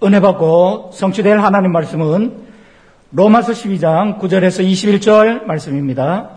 [0.00, 2.46] 은혜 받고 성취될 하나님 말씀은
[3.10, 6.30] 로마서 12장 9절에서 21절 말씀입니다.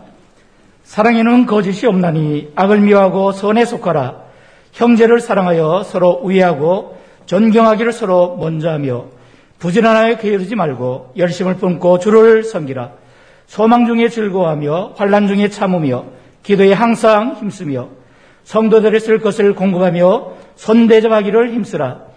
[0.84, 4.16] 사랑에는 거짓이 없나니 악을 미워하고 선에 속하라.
[4.72, 6.98] 형제를 사랑하여 서로 우애하고
[7.28, 9.06] 존경하기를 서로 먼저 하며
[9.60, 12.94] 부지런하여 게으르지 말고 열심을 뿜고 주를 섬기라.
[13.46, 16.06] 소망 중에 즐거워하며 환란 중에 참으며
[16.42, 17.90] 기도에 항상 힘쓰며
[18.44, 22.11] 성도들의 쓸 것을 공급하며 손대접하기를 힘쓰라.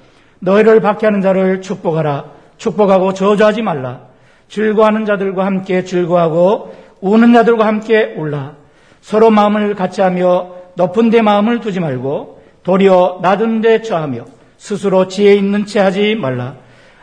[0.44, 2.26] 너희를 박해하는 자를 축복하라.
[2.58, 4.00] 축복하고 저주하지 말라.
[4.48, 8.52] 즐거워하는 자들과 함께 즐거워하고 우는 자들과 함께 울라.
[9.00, 14.24] 서로 마음을 같이 하며 높은 데 마음을 두지 말고 도리어 낮은 데 처하며
[14.58, 16.54] 스스로 지혜 있는 채 하지 말라.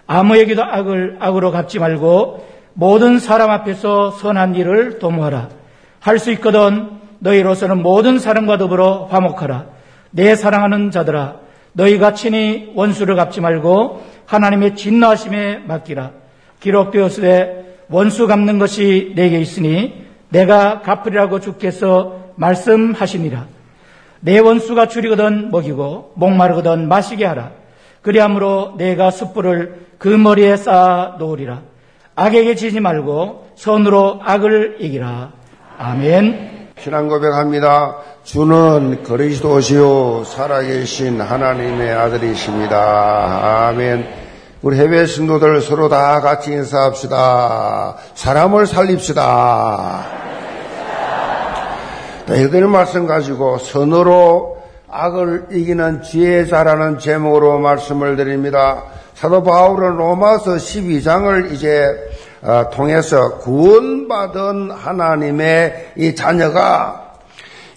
[0.08, 5.50] 아무에게도 악을 악으로 갚지 말고 모든 사람 앞에서 선한 일을 도모하라.
[6.00, 9.66] 할 수 있거든 너희로서는 모든 사람과 더불어 화목하라.
[10.12, 11.41] 내 사랑하는 자들아
[11.74, 16.12] 너희가 친히 원수를 갚지 말고 하나님의 진노하심에 맡기라.
[16.60, 23.48] 기록되었으되 원수 갚는 것이 내게 있으니 내가 갚으리라고 주께서 말씀하시니라.
[24.22, 27.52] 내 원수가 줄이거든 먹이고 목마르거든 마시게 하라.
[28.02, 31.62] 그리함으로 내가 숯불을 그 머리에 쌓아 놓으리라.
[32.16, 35.32] 악에게 지지 말고 손으로 악을 이기라.
[35.78, 36.70] 아멘.
[36.78, 37.98] 신앙 고백합니다.
[38.24, 43.68] 주는 그리스도시요 살아계신 하나님의 아들이십니다.
[43.68, 44.08] 아멘.
[44.62, 47.96] 우리 해외 신도들 서로 다 같이 인사합시다.
[48.14, 50.06] 사람을 살립시다.
[52.30, 58.84] 이들 말씀 가지고 선으로 악을 이기는 지혜자라는 제목으로 말씀을 드립니다.
[59.16, 61.88] 사도 바울은 로마서 12장을 이제
[62.44, 67.11] 어, 통해서 구원받은 하나님의 이 자녀가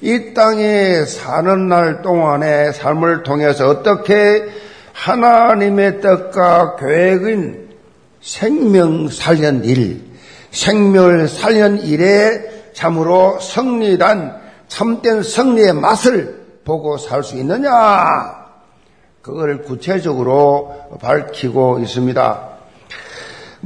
[0.05, 4.47] 이 땅에 사는 날 동안의 삶을 통해서 어떻게
[4.93, 7.71] 하나님의 뜻과 계획인
[8.21, 10.03] 생명 살연 일,
[10.51, 17.73] 생명 살연 일에 참으로 승리단 참된 승리의 맛을 보고 살 수 있느냐?
[19.23, 22.54] 그걸 구체적으로 밝히고 있습니다.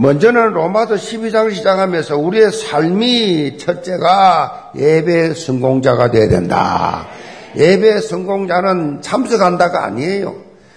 [0.00, 7.08] 먼저는 로마서 12장을 시작하면서 우리의 삶이 첫째가 예배 성공자가 되어야 된다.
[7.56, 10.36] 예배 성공자는 참석한다가 아니에요.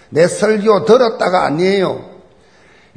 [0.10, 2.04] 내 설교 들었다가 아니에요.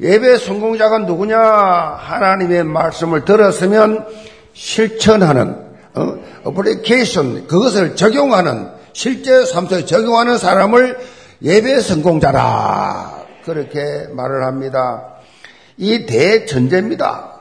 [0.01, 1.37] 예배 성공자가 누구냐?
[1.37, 4.07] 하나님의 말씀을 들었으면
[4.53, 5.55] 실천하는,
[5.93, 10.97] 어, 어플리케이션, 그것을 적용하는, 실제 삶 속에 적용하는 사람을
[11.43, 13.13] 예배 성공자라.
[13.45, 15.14] 그렇게 말을 합니다.
[15.77, 17.31] 이 대전제입니다.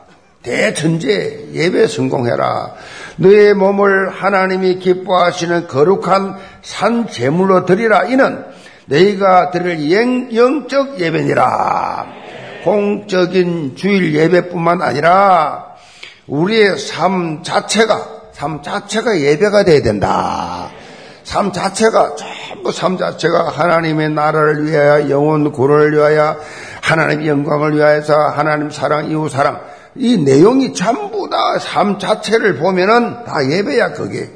[0.43, 2.75] 대전제 예배 성공해라.
[3.17, 8.05] 너의 몸을 하나님이 기뻐하시는 거룩한 산 제물로 드리라.
[8.05, 8.45] 이는
[8.87, 12.07] 너희가 드릴 영적 예배니라.
[12.65, 15.75] 공적인 주일 예배뿐만 아니라
[16.27, 20.71] 우리의 삶 자체가 삶 자체가 예배가 돼야 된다.
[21.25, 26.37] 삶 자체가 전부 삶 자체가 하나님의 나라를 위하여 영혼 구원을 위하여
[26.85, 29.61] 하나님의 영광을 위하여서 하나님 사랑 이웃 사랑
[29.97, 34.31] 이 내용이 전부 다 삶 자체를 보면은 다 예배야 그게.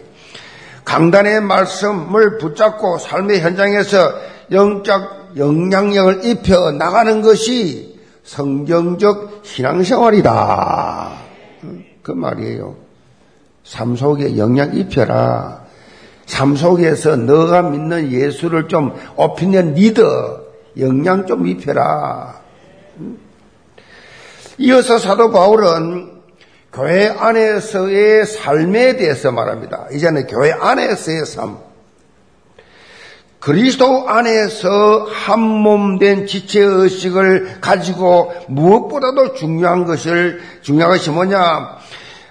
[0.84, 4.12] 강단의 말씀을 붙잡고 삶의 현장에서
[4.50, 11.10] 영적 영향력을 입혀 나가는 것이 성경적 신앙생활이다.
[12.02, 12.76] 그 말이에요.
[13.64, 15.66] 삶 속에 영향 입혀라.
[16.24, 20.47] 삶 속에서 너가 믿는 예수를 좀 오피니언 리더
[20.78, 22.40] 영향 좀 입혀라.
[24.58, 26.18] 이어서 사도 바울은
[26.72, 29.86] 교회 안에서의 삶에 대해서 말합니다.
[29.92, 31.58] 이제는 교회 안에서의 삶.
[33.40, 41.78] 그리스도 안에서 한 몸 된 지체 의식을 가지고 무엇보다도 중요한 것을, 중요한 것이 뭐냐?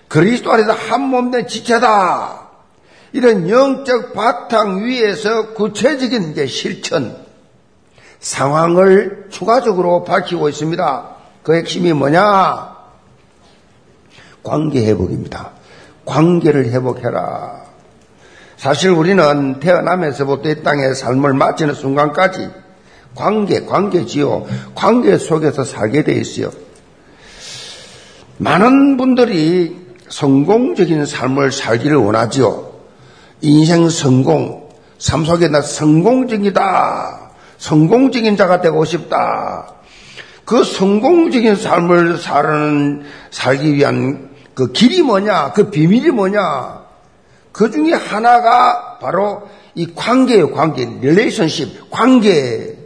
[0.09, 2.47] 그리스도 안에서 한 몸 된 지체다.
[3.13, 7.15] 이런 영적 바탕 위에서 구체적인 이제 실천,
[8.27, 11.09] 상황을 추가적으로 밝히고 있습니다.
[11.43, 12.75] 그 핵심이 뭐냐?
[14.43, 15.51] 관계 회복입니다.
[16.05, 17.61] 관계를 회복해라.
[18.57, 22.49] 사실 우리는 태어나면서부터 이 땅의 삶을 마치는 순간까지
[23.15, 24.45] 관계, 관계지요.
[24.75, 26.51] 관계 속에서 살게 돼 있어요.
[28.39, 32.71] 많은 분들이 성공적인 삶을 살기를 원하지요.
[33.41, 37.16] 인생 성공, 삶 속에 나 성공적이다.
[37.57, 39.73] 성공적인 자가 되고 싶다.
[40.45, 45.53] 그 성공적인 삶을 사는, 살기 위한 그 길이 뭐냐?
[45.53, 46.85] 그 비밀이 뭐냐?
[47.51, 50.85] 그 중에 하나가 바로 이 관계예요, 관계.
[50.85, 52.77] 릴레이션십, 관계.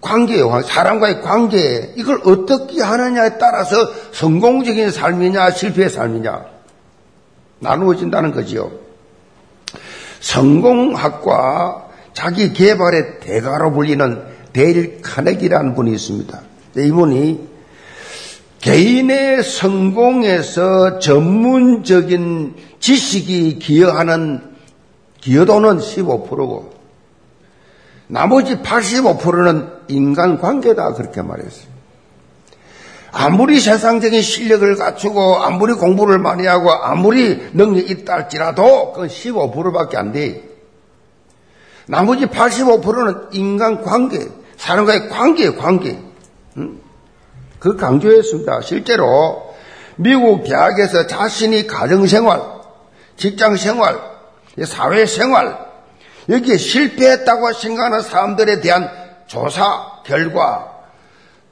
[0.00, 0.62] 관계예요.
[0.62, 1.92] 사람과의 관계.
[1.96, 3.76] 이걸 어떻게 하느냐에 따라서
[4.12, 6.44] 성공적인 삶이냐, 실패의 삶이냐.
[7.60, 8.70] 나누어진다는 거지요.
[10.20, 11.89] 성공학과
[12.20, 14.22] 자기 개발의 대가로 불리는
[14.52, 16.38] 데일 카네기라는 분이 있습니다.
[16.76, 17.48] 이분이
[18.60, 24.42] 개인의 성공에서 전문적인 지식이 기여하는
[25.22, 26.74] 기여도는 15%고
[28.06, 31.70] 나머지 85%는 인간관계다 그렇게 말했어요.
[33.12, 40.12] 아무리 세상적인 실력을 갖추고 아무리 공부를 많이 하고 아무리 능력이 있다 할지라도 그건 15%밖에 안
[40.12, 40.49] 돼.
[41.90, 45.98] 나머지 85%는 인간 관계, 사람과의 관계예요, 관계.
[47.58, 48.60] 그 강조했습니다.
[48.62, 49.54] 실제로
[49.96, 52.40] 미국 대학에서 자신이 가정생활,
[53.16, 53.98] 직장생활,
[54.64, 55.58] 사회생활,
[56.28, 58.88] 여기에 실패했다고 생각하는 사람들에 대한
[59.26, 60.72] 조사 결과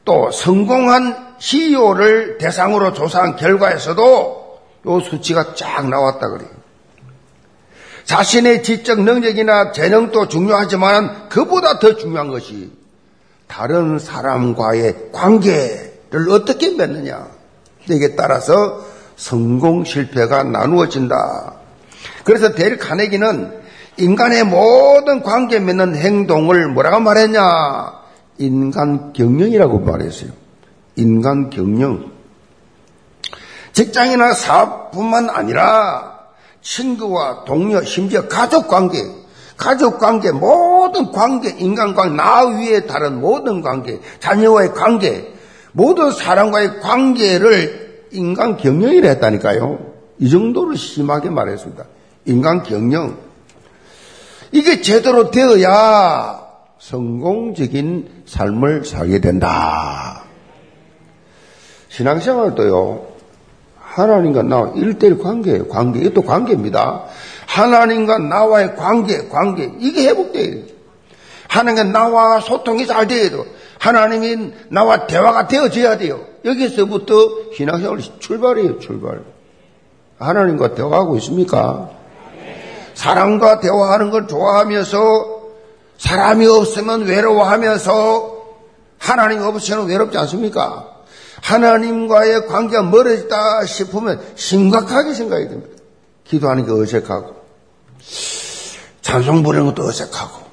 [0.04, 6.57] 또 성공한 CEO를 대상으로 조사한 결과에서도 이 수치가 쫙 나왔다 그래요.
[8.08, 12.72] 자신의 지적 능력이나 재능도 중요하지만 그보다 더 중요한 것이
[13.46, 17.28] 다른 사람과의 관계를 어떻게 맺느냐.
[17.90, 18.82] 여기에 따라서
[19.16, 21.52] 성공 실패가 나누어진다.
[22.24, 23.60] 그래서 데일 카네기는
[23.98, 27.92] 인간의 모든 관계 맺는 행동을 뭐라고 말했냐?
[28.38, 30.30] 인간 경영이라고 말했어요.
[30.96, 32.10] 인간 경영.
[33.74, 36.17] 직장이나 사업뿐만 아니라
[36.62, 39.02] 친구와 동료, 심지어 가족 관계,
[39.56, 45.34] 가족 관계, 모든 관계, 인간 관계, 나 위에 다른 모든 관계, 자녀와의 관계,
[45.72, 49.78] 모든 사람과의 관계를 인간 경영이라 했다니까요.
[50.18, 51.84] 이 정도로 심하게 말했습니다.
[52.26, 53.16] 인간 경영.
[54.52, 56.40] 이게 제대로 되어야
[56.78, 60.24] 성공적인 삶을 살게 된다.
[61.88, 63.07] 신앙생활도요,
[63.98, 66.00] 하나님과 나와 일대일 관계예요, 관계.
[66.00, 67.04] 이것도 관계입니다.
[67.46, 69.72] 하나님과 나와의 관계, 관계.
[69.78, 70.64] 이게 회복돼야 돼요.
[71.48, 73.44] 하나님과 나와 소통이 잘 돼야 돼요.
[73.78, 76.20] 하나님이 나와 대화가 되어져야 돼요.
[76.44, 77.14] 여기서부터
[77.56, 79.22] 신앙생활 출발이에요, 출발.
[80.18, 81.90] 하나님과 대화하고 있습니까?
[82.94, 85.38] 사람과 대화하는 걸 좋아하면서
[85.98, 88.38] 사람이 없으면 외로워하면서
[88.98, 90.87] 하나님 없으면 외롭지 않습니까?
[91.42, 95.70] 하나님과의 관계가 멀어졌다 싶으면 심각하게 생각이 됩니다.
[96.24, 97.36] 기도하는 게 어색하고,
[99.02, 100.46] 찬송 부르는 것도 어색하고,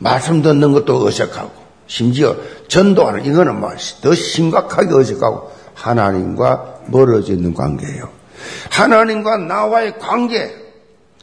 [0.00, 1.50] 말씀 듣는 것도 어색하고,
[1.86, 2.36] 심지어
[2.68, 3.60] 전도하는 이거는
[4.02, 8.08] 더 심각하게 어색하고, 하나님과 멀어져 있는 관계예요.
[8.70, 10.54] 하나님과 나와의 관계,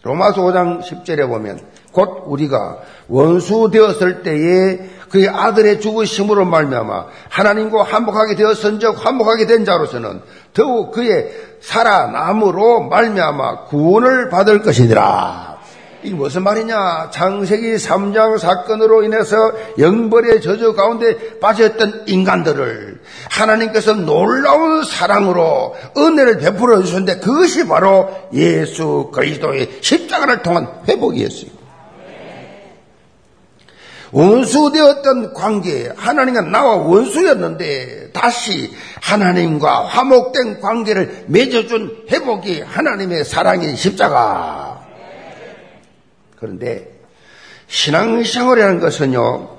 [0.04, 1.60] 로마서 5장 10절에 보면
[1.92, 10.22] 곧 우리가 원수 되었을 때에 그의 아들의 죽으심으로 말미암아 하나님과 한복하게 되었은즉 한복하게 된 자로서는
[10.56, 11.30] 더욱 그의
[11.62, 15.60] 살아남으로 말미암아 구원을 받을 것이니라.
[16.02, 17.12] 이게 무슨 말이냐?
[17.12, 19.38] 창세기 3장 사건으로 인해서
[19.78, 23.00] 영벌의 저주 가운데 빠졌던 인간들을
[23.30, 31.63] 하나님께서 놀라운 사랑으로 은혜를 베풀어 주셨는데 그것이 바로 예수 그리스도의 십자가를 통한 회복이었어요.
[34.14, 44.86] 원수되었던 관계, 하나님과 나와 원수였는데 다시 하나님과 화목된 관계를 맺어준 회복이 하나님의 사랑의 십자가.
[46.38, 46.92] 그런데
[47.68, 49.50] 신앙생활이라는 것은요,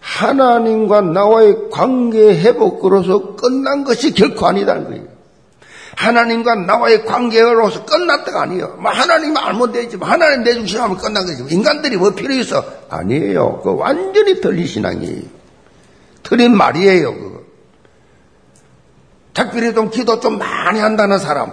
[0.00, 5.15] 하나님과 나와의 관계 회복으로서 끝난 것이 결코 아니다는 거예요.
[5.96, 8.76] 하나님과 나와의 관계로서 끝났다가 아니에요.
[8.78, 9.96] 뭐 하나님 알면 되지.
[9.96, 11.42] 뭐 하나님 내 중심하면 끝난 거지.
[11.48, 12.62] 인간들이 뭐 필요 있어?
[12.90, 13.60] 아니에요.
[13.62, 15.22] 그 완전히 틀린 신앙이에요.
[16.22, 17.14] 틀린 말이에요.
[17.14, 17.40] 그거.
[19.32, 21.52] 특별히 좀 기도 좀 많이 한다는 사람.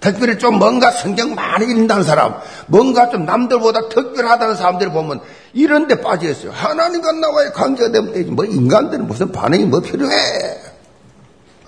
[0.00, 2.34] 특별히 좀 뭔가 성경 많이 읽는다는 사람,
[2.66, 5.20] 뭔가 좀 남들보다 특별하다는 사람들 보면
[5.52, 6.50] 이런 데 빠져 있어요.
[6.50, 8.30] 하나님과 나와의 관계가 되면 되지.
[8.32, 10.12] 뭐 인간들은 무슨 반응이 뭐 필요해?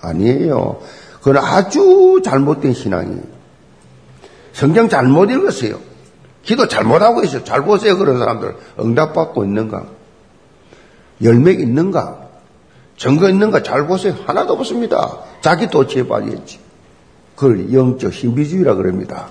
[0.00, 0.80] 아니에요.
[1.24, 3.22] 그건 아주 잘못된 신앙이에요.
[4.52, 5.80] 성경 잘못 읽었어요.
[6.42, 7.44] 기도 잘못하고 있어요.
[7.44, 7.96] 잘 보세요.
[7.96, 8.54] 그런 사람들.
[8.78, 9.86] 응답받고 있는가?
[11.22, 12.28] 열매 있는가?
[12.98, 13.62] 증거 있는가?
[13.62, 14.14] 잘 보세요.
[14.26, 15.20] 하나도 없습니다.
[15.40, 16.58] 자기 도치에 빠져있지.
[17.36, 19.28] 그걸 영적 신비주의라 그럽니다.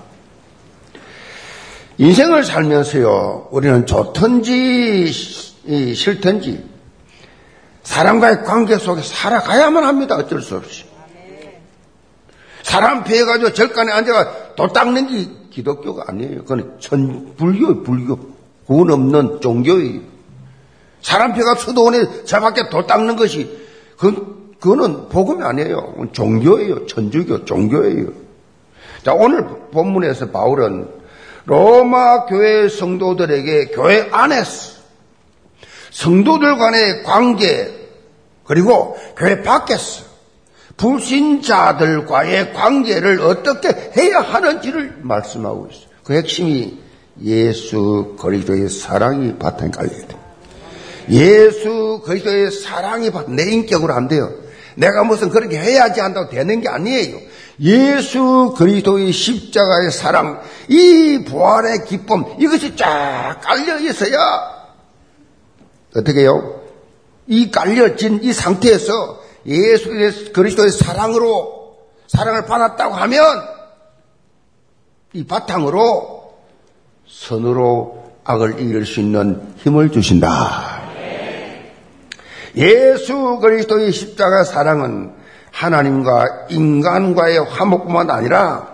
[1.99, 5.11] 인생을 살면서요, 우리는 좋든지
[5.93, 6.65] 싫든지
[7.83, 10.15] 사람과의 관계 속에 살아가야만 합니다.
[10.15, 10.91] 어쩔 수 없이.
[12.73, 16.39] 사람 피해가지고 절간에 앉아가 도 닦는 게 기독교가 아니에요.
[16.39, 18.17] 그건 천, 불교, 불교.
[18.65, 20.01] 구원 없는 종교예요.
[20.99, 23.59] 사람 폐가 수도원에 저 밖에 돌 닦는 것이
[23.95, 26.07] 그, 그거는 복음이 아니에요.
[26.13, 26.87] 종교예요.
[26.87, 28.07] 천주교 종교예요.
[29.03, 30.89] 자 오늘 본문에서 바울은
[31.45, 34.81] 로마 교회 성도들에게 교회 안에서
[35.91, 37.71] 성도들 간의 관계
[38.45, 40.12] 그리고 교회 밖에서
[40.77, 45.87] 불신자들과의 관계를 어떻게 해야 하는지를 말씀하고 있어요.
[46.03, 46.79] 그 핵심이
[47.21, 50.17] 예수 그리스도의 사랑이 바탕에 깔려야 돼.
[51.09, 54.31] 예수 그리스도의 사랑이 내 인격으로 안 돼요.
[54.75, 57.17] 내가 무슨 그렇게 해야지 한다고 되는 게 아니에요.
[57.59, 64.17] 예수 그리스도의 십자가의 사랑, 이 부활의 기쁨, 이것이 쫙 깔려 있어야
[65.95, 66.61] 어떻게 해요?
[67.27, 69.89] 이 깔려진 이 상태에서 예수
[70.33, 73.21] 그리스도의 사랑으로 사랑을 받았다고 하면
[75.13, 76.33] 이 바탕으로
[77.07, 80.81] 선으로 악을 이길 수 있는 힘을 주신다.
[82.55, 85.13] 예수 그리스도의 십자가 사랑은
[85.51, 88.73] 하나님과 인간과의 화목뿐만 아니라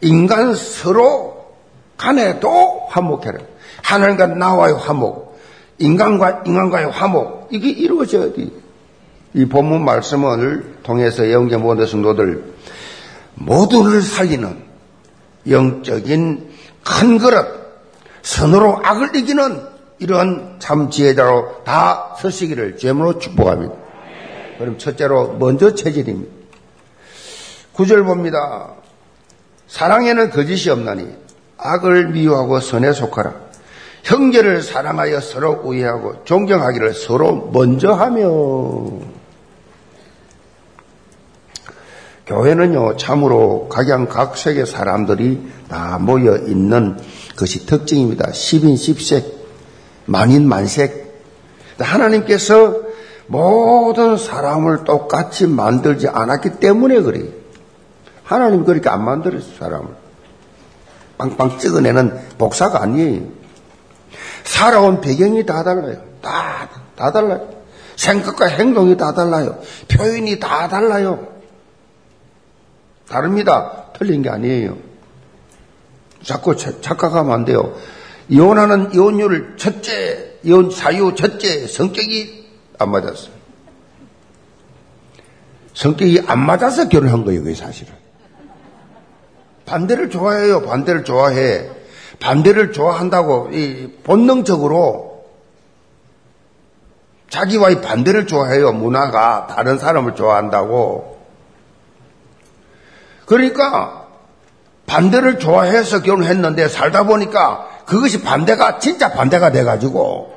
[0.00, 1.54] 인간 서로
[1.96, 3.38] 간에도 화목해라.
[3.82, 5.38] 하나님과 나와의 화목,
[5.78, 8.48] 인간과 인간과의 화목 이게 이루어져야 돼.
[9.34, 12.44] 이 본문 말씀을 통해서 영계 모든 성도들
[13.34, 14.62] 모두를 살리는
[15.48, 16.50] 영적인
[16.84, 17.46] 큰 그릇,
[18.22, 19.62] 선으로 악을 이기는
[19.98, 23.74] 이런 참 지혜자로 다 서시기를 제물로 축복합니다.
[24.58, 26.30] 그럼 첫째로 먼저 체질입니다.
[27.72, 28.74] 구절 봅니다.
[29.68, 31.08] 사랑에는 거짓이 없나니
[31.56, 33.34] 악을 미워하고 선에 속하라.
[34.02, 38.28] 형제를 사랑하여 서로 우애하고 존경하기를 서로 먼저 하며
[42.30, 46.96] 교회는요 참으로 각양각색의 사람들이 다 모여 있는
[47.36, 48.30] 것이 특징입니다.
[48.30, 49.24] 10인 10색
[50.06, 51.10] 만인 만색.
[51.80, 52.82] 하나님께서
[53.26, 57.26] 모든 사람을 똑같이 만들지 않았기 때문에 그래요.
[58.22, 59.88] 하나님 그렇게 안 만들었어요, 사람을.
[61.18, 63.22] 빵빵 찍어내는 복사가 아니에요.
[64.44, 65.96] 살아온 배경이 다 달라요.
[66.22, 67.48] 다, 다 달라요.
[67.96, 69.58] 생각과 행동이 다 달라요.
[69.88, 71.29] 표현이 다 달라요.
[73.10, 73.86] 다릅니다.
[73.92, 74.78] 틀린 게 아니에요.
[76.22, 77.74] 자꾸 착각하면 안 돼요.
[78.28, 82.48] 이혼하는 이혼율 첫째, 이혼 사유 첫째, 성격이
[82.78, 83.32] 안 맞았어요.
[85.74, 87.92] 성격이 안 맞아서 결혼한 거예요, 그게 사실은.
[89.66, 91.68] 반대를 좋아해요, 반대를 좋아해.
[92.20, 95.24] 반대를 좋아한다고, 이 본능적으로
[97.30, 99.46] 자기와의 반대를 좋아해요, 문화가.
[99.48, 101.19] 다른 사람을 좋아한다고.
[103.30, 104.08] 그러니까
[104.86, 110.34] 반대를 좋아해서 결혼했는데 살다 보니까 그것이 반대가 진짜 반대가 돼가지고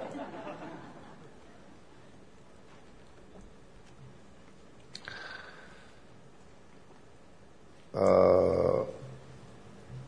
[7.93, 8.85] 어,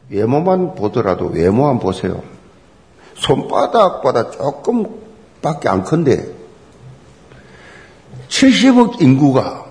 [0.10, 2.22] 외모만 보더라도 외모만 보세요.
[3.16, 6.32] 손바닥보다 조금밖에 안 큰데
[8.28, 9.66] 70억 인구가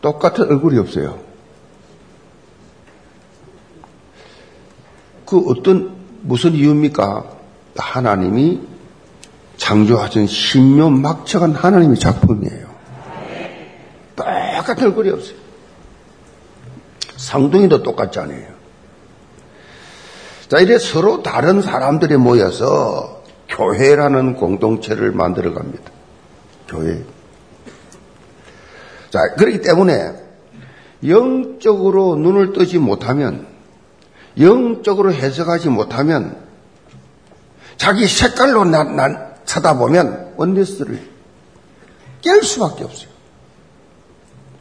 [0.00, 1.29] 똑같은 얼굴이 없어요.
[5.30, 7.24] 그 어떤 무슨 이유입니까?
[7.76, 8.60] 하나님이
[9.58, 12.66] 창조하신 신묘 막측한 하나님의 작품이에요.
[14.56, 15.36] 똑같은 얼굴이 없어요.
[17.16, 18.48] 상둥이도 똑같지 않아요.
[20.48, 25.92] 자, 이래 서로 다른 사람들이 모여서 교회라는 공동체를 만들어 갑니다.
[26.66, 27.04] 교회.
[29.10, 30.12] 자, 그렇기 때문에
[31.06, 33.49] 영적으로 눈을 뜨지 못하면
[34.38, 36.36] 영적으로 해석하지 못하면
[37.76, 41.08] 자기 색깔로 나, 나, 쳐다보면 원리스를
[42.22, 43.08] 깰 수밖에 없어요.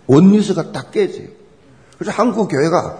[0.07, 1.27] 원리스가 딱 깨져요.
[1.97, 2.97] 그래서 한국 교회가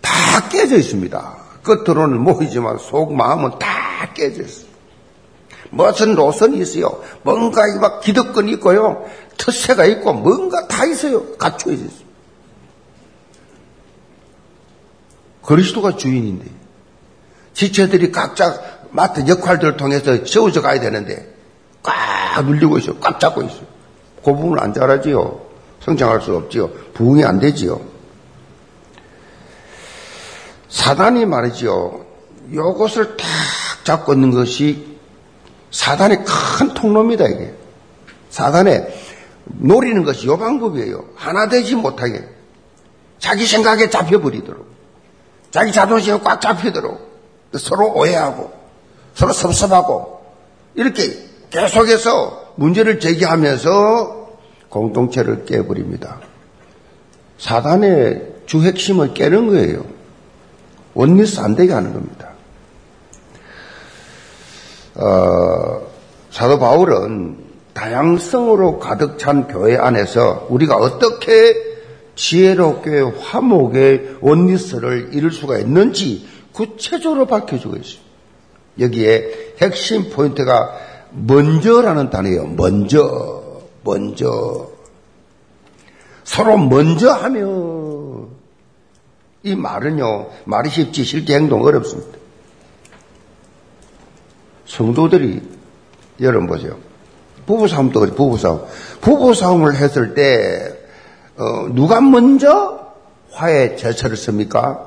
[0.00, 1.36] 다 깨져 있습니다.
[1.64, 4.68] 겉으로는 모이지만 속 마음은 다 깨져 있어요.
[5.70, 7.02] 무슨 노선이 있어요.
[7.22, 9.04] 뭔가 막 기득권이 있고요.
[9.36, 11.36] 특세가 있고 뭔가 다 있어요.
[11.36, 12.07] 갖춰져 있어요.
[15.48, 16.44] 그리스도가 주인인데
[17.54, 21.34] 지체들이 각자 맡은 역할들을 통해서 세워져 가야 되는데
[21.82, 22.96] 꽉 눌리고 있어요.
[23.00, 23.62] 꽉 잡고 있어요.
[24.22, 25.40] 그 부분을 안 잘하지요.
[25.82, 26.68] 성장할 수 없지요.
[26.92, 27.80] 부응이 안 되지요.
[30.68, 32.04] 사단이 말이지요.
[32.52, 33.26] 요것을 탁
[33.84, 34.98] 잡고 있는 것이
[35.70, 37.54] 사단의 큰 통로입니다, 이게.
[38.28, 38.86] 사단에
[39.44, 41.06] 노리는 것이 요 방법이에요.
[41.14, 42.28] 하나 되지 못하게.
[43.18, 44.77] 자기 생각에 잡혀버리도록.
[45.50, 47.08] 자기 자존심이 꽉 잡히도록
[47.58, 48.52] 서로 오해하고
[49.14, 50.20] 서로 섭섭하고
[50.74, 54.28] 이렇게 계속해서 문제를 제기하면서
[54.68, 56.20] 공동체를 깨버립니다.
[57.38, 59.84] 사단의 주 핵심을 깨는 거예요.
[60.94, 62.28] 원리스 안 되게 하는 겁니다.
[64.96, 65.80] 어,
[66.30, 67.38] 사도 바울은
[67.72, 71.67] 다양성으로 가득 찬 교회 안에서 우리가 어떻게
[72.18, 78.00] 지혜롭게 화목의 원리스를 이룰 수가 있는지 구체적으로 밝혀주고 있어요.
[78.80, 80.76] 여기에 핵심 포인트가
[81.12, 82.48] 먼저라는 단어예요.
[82.48, 84.68] 먼저, 먼저.
[86.24, 88.26] 서로 먼저 하며
[89.44, 92.18] 이 말은요 말이 쉽지 실제 행동 어렵습니다.
[94.66, 95.40] 성도들이
[96.20, 96.76] 여러분 보세요.
[97.46, 98.64] 부부싸움도 그래 부부싸움.
[99.00, 100.77] 부부싸움을 했을 때
[101.38, 102.92] 어, 누가 먼저
[103.30, 104.84] 화해 제철을 씁니까?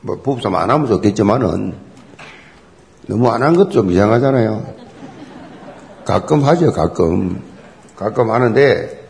[0.00, 1.74] 뭐 부부싸움 안 하면 좋겠지만은
[3.06, 4.74] 너무 안 한것좀 이상하잖아요.
[6.06, 7.42] 가끔 하죠, 가끔.
[7.96, 9.08] 가끔 하는데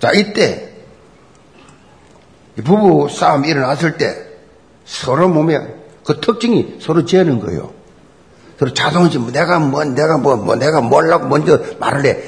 [0.00, 0.72] 자, 이때
[2.56, 4.26] 부부 싸움이 일어났을 때
[4.84, 5.58] 서로 몸에
[6.04, 7.70] 그 특징이 서로 재는 거예요.
[8.58, 12.18] 서로 자존심, 내가 뭐, 내가 뭐, 뭐, 내가 뭘라고 먼저 말을 해.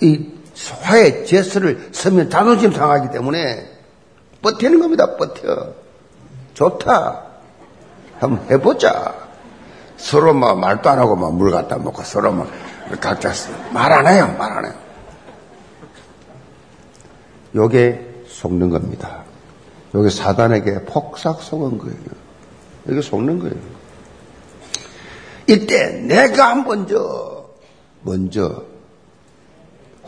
[0.00, 0.37] 이
[0.80, 3.70] 화해 제스를 쓰면 자존심 상하기 때문에
[4.42, 5.74] 버티는 겁니다, 버텨.
[6.54, 7.22] 좋다.
[8.18, 9.14] 한번 해보자.
[9.96, 12.48] 서로 막 말도 안 하고 막 물 갖다 먹고 서로 막
[13.00, 13.32] 각자
[13.72, 14.74] 말 안 해요, 말 안 해요.
[17.54, 19.24] 요게 속는 겁니다.
[19.94, 21.96] 요게 사단에게 폭삭 속은 거예요.
[22.88, 23.56] 여기 속는 거예요.
[25.46, 27.48] 이때 내가 먼저,
[28.02, 28.64] 먼저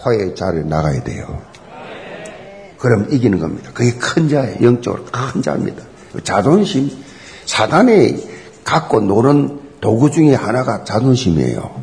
[0.01, 1.43] 화해의 자리에 나가야 돼요.
[2.79, 3.71] 그럼 이기는 겁니다.
[3.75, 4.57] 그게 큰 자예요.
[4.63, 5.83] 영적으로 큰 자입니다.
[6.25, 6.91] 자존심,
[7.45, 8.29] 사단이
[8.65, 11.81] 갖고 노는 도구 중에 하나가 자존심이에요.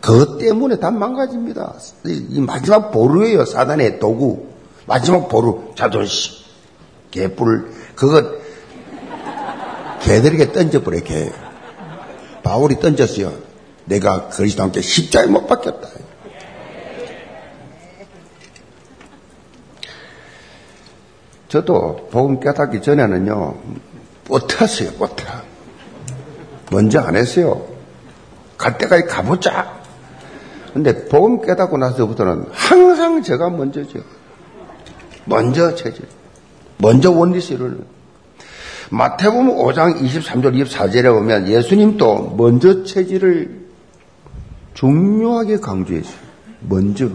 [0.00, 1.74] 그것 때문에 다 망가집니다.
[2.04, 3.44] 이 마지막 보루예요.
[3.44, 4.52] 사단의 도구.
[4.86, 6.34] 마지막 보루 자존심
[7.10, 8.42] 개뿔 그것
[10.02, 11.32] 개들에게 던져버려 개
[12.42, 13.32] 바울이 던졌어요
[13.84, 15.88] 내가 그리스도 함께 십자에 못 박혔다
[21.52, 23.54] 저도 복음 깨닫기 전에는요
[24.24, 25.24] 버텼어요 버텨
[26.70, 27.66] 먼저 안 했어요
[28.56, 29.80] 갈 때까지 가보자
[30.72, 34.00] 근데 복음 깨닫고 나서부터는 항상 제가 먼저죠
[35.24, 36.06] 먼저 체질.
[36.78, 37.84] 먼저 원리스 이루는.
[38.90, 43.62] 마태복음 5장 23절 24절에 보면 예수님도 먼저 체질을
[44.74, 46.16] 중요하게 강조했어요.
[46.60, 47.08] 먼저.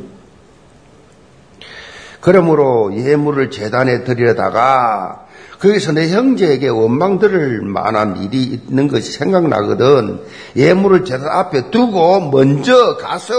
[2.28, 5.28] 그러므로 예물을 재단에 드리려다가
[5.62, 10.20] 거기서 내 형제에게 원망 들을 만한 일이 있는 것이 생각나거든.
[10.58, 13.34] 예물을 재단 앞에 두고 먼저 가서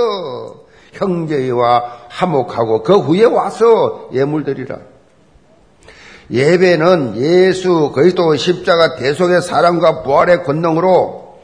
[0.92, 4.79] 형제와 화목하고 그 후에 와서 예물 드리라.
[6.31, 11.40] 예배는 예수 그리스도 십자가 대속의 사랑과 부활의 권능으로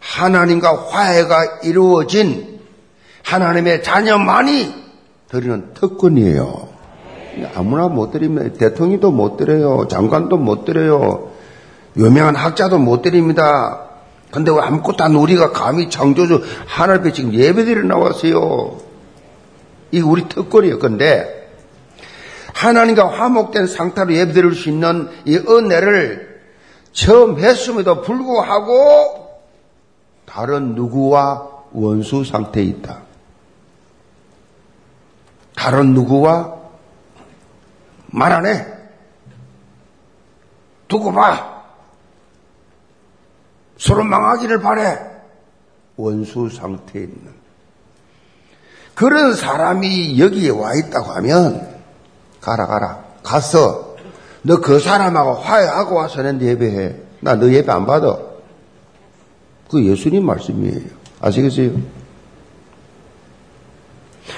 [0.00, 2.58] 하나님과 화해가 이루어진
[3.22, 4.82] 하나님의 자녀만이
[5.28, 6.71] 드리는 특권이에요.
[7.54, 9.86] 아무나 못 드리면 대통령도 못 드려요.
[9.88, 11.30] 장관도 못 드려요.
[11.96, 13.88] 유명한 학자도 못 드립니다.
[14.30, 16.42] 근데 왜 아무것도 안 우리가 감히 창조주
[16.76, 18.78] 앞에 지금 예배드리러 나왔어요.
[19.90, 20.78] 이 우리 특권이에요.
[20.78, 21.50] 근데
[22.54, 26.40] 하나님과 화목된 상태로 예배드릴 수 있는 이 은혜를
[26.92, 29.40] 처음 했음에도 불구하고
[30.24, 33.00] 다른 누구와 원수 상태에 있다.
[35.54, 36.61] 다른 누구와
[38.12, 38.66] 말 안 해.
[40.88, 41.62] 두고 봐.
[43.78, 44.98] 서로 망하기를 바래.
[45.96, 47.32] 원수 상태에 있는.
[48.94, 51.80] 그런 사람이 여기에 와 있다고 하면,
[52.40, 53.04] 가라, 가라.
[53.22, 53.96] 가서,
[54.42, 56.96] 너 그 사람하고 화해하고 와서 는 예배해.
[57.20, 58.18] 나 너 예배 안 받아.
[59.70, 60.80] 그 예수님 말씀이에요.
[61.20, 61.70] 아시겠어요?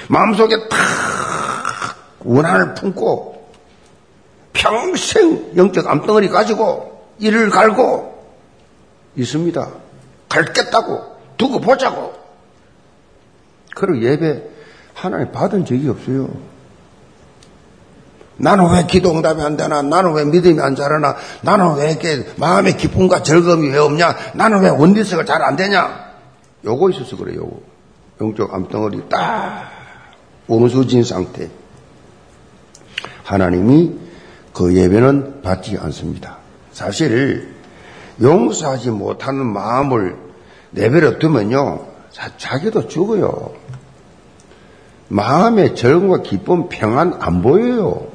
[0.09, 0.79] 마음속에 탁
[2.21, 3.34] 원한을 품고
[4.55, 8.15] 평생 영적 암덩어리 가지고 이를 갈고
[9.17, 9.69] 있습니다.
[10.29, 12.15] 갈겠다고 두고 보자고.
[13.77, 14.43] 그리고 예배
[14.95, 16.29] 하나님 받은 적이 없어요.
[18.37, 19.83] 나는 왜 기도 응답이 안 되나?
[19.83, 21.17] 나는 왜 믿음이 안 자라나?
[21.43, 24.17] 나는 왜 이렇게 마음의 기쁨과 즐거움이 왜 없냐?
[24.35, 26.13] 나는 왜 원리스가 잘 안 되냐?
[26.65, 27.61] 요거 있어서 그래요, 요거.
[28.21, 29.71] 영적 암덩어리 딱
[30.47, 31.49] 원수진 상태.
[33.23, 33.99] 하나님이
[34.55, 36.39] 그 예배는 받지 않습니다.
[36.73, 37.53] 사실
[38.23, 40.17] 용서하지 못하는 마음을
[40.71, 41.87] 내버려 두면요.
[42.11, 43.53] 자, 기도 죽어요.
[45.09, 48.07] 마음의 즐거움과 기쁨, 평안 안 보여요.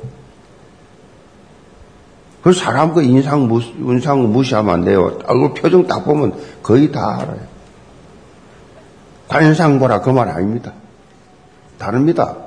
[2.41, 5.19] 그 사람 그 인상 무시, 인상 무시하면 안 돼요.
[5.25, 7.41] 얼굴 표정 딱 보면 거의 다 알아요.
[9.27, 10.73] 관상 보라 그 말 아닙니다.
[11.77, 12.37] 다릅니다.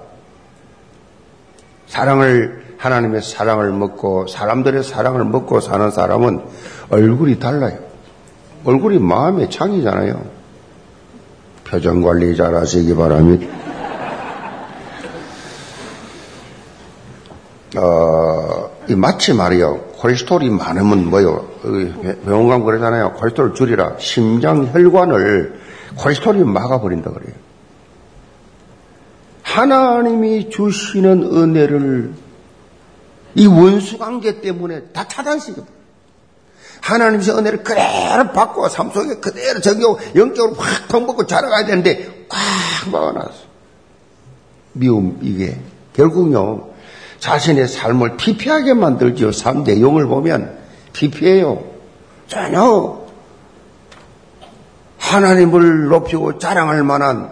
[1.87, 6.43] 사랑을 하나님의 사랑을 먹고 사람들의 사랑을 먹고 사는 사람은
[6.91, 7.79] 얼굴이 달라요.
[8.65, 10.21] 얼굴이 마음의 창이잖아요.
[11.63, 13.47] 표정 관리 잘 하시기 바랍니다.
[17.77, 19.93] 어, 이 마치 말이요.
[19.99, 21.47] 콜레스테롤이 많으면 뭐요?
[22.25, 23.13] 병원 가면 그러잖아요.
[23.13, 23.95] 콜레스테롤 줄이라.
[23.99, 25.61] 심장 혈관을
[25.99, 27.33] 콜레스테롤이 막아버린다 그래요.
[29.45, 32.22] 하나님이 주시는 은혜를
[33.35, 35.63] 이 원수 관계 때문에 다 차단시켜.
[36.81, 43.53] 하나님의 은혜를 그대로 받고 삶 속에 그대로 적용, 영적으로 확 통먹고 자라가야 되는데 꽉 막아놨어.
[44.73, 45.59] 미움, 이게.
[45.95, 46.71] 결국요,
[47.21, 49.31] 자신의 삶을 피폐하게 만들죠.
[49.33, 50.59] 삶 내용을 보면
[50.93, 51.63] 피폐해요.
[52.27, 53.03] 전혀
[54.99, 57.31] 하나님을 높이고 자랑할 만한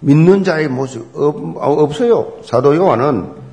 [0.00, 2.38] 믿는 자의 모습 없어요.
[2.44, 3.43] 사도 요한은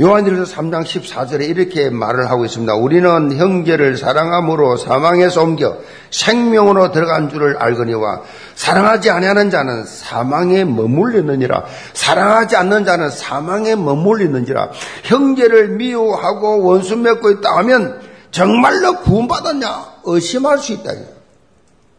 [0.00, 2.74] 요한일서 3장 14절에 이렇게 말을 하고 있습니다.
[2.74, 5.76] 우리는 형제를 사랑함으로 사망에서 옮겨
[6.10, 8.22] 생명으로 들어간 줄을 알거니와
[8.54, 11.64] 사랑하지 아니하는 자는 사망에 머물리느니라.
[11.92, 14.70] 사랑하지 않는 자는 사망에 머물리는지라.
[15.04, 19.66] 형제를 미워하고 원수 맺고 있다 하면 정말로 구원받았냐?
[20.04, 20.92] 의심할 수 있다.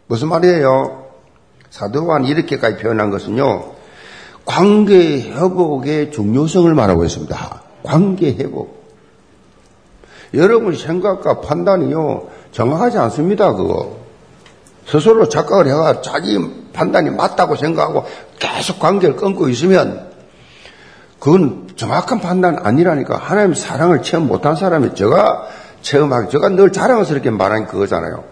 [0.08, 1.06] 무슨 말이에요?
[1.70, 3.74] 사도관 이렇게까지 표현한 것은요.
[4.44, 7.71] 관계 회복의 중요성을 말하고 있습니다.
[7.84, 8.82] 관계 회복.
[10.34, 13.98] 여러분 생각과 판단이요, 정확하지 않습니다, 그거.
[14.86, 16.38] 스스로 착각을 해가 자기
[16.74, 18.06] 판단이 맞다고 생각하고
[18.40, 20.10] 계속 관계를 끊고 있으면
[21.20, 25.48] 그건 정확한 판단 아니라니까 하나님 사랑을 체험 못한 사람이 제가
[25.82, 28.24] 체험하기, 제가 늘 자랑스럽게 말한 그거잖아요.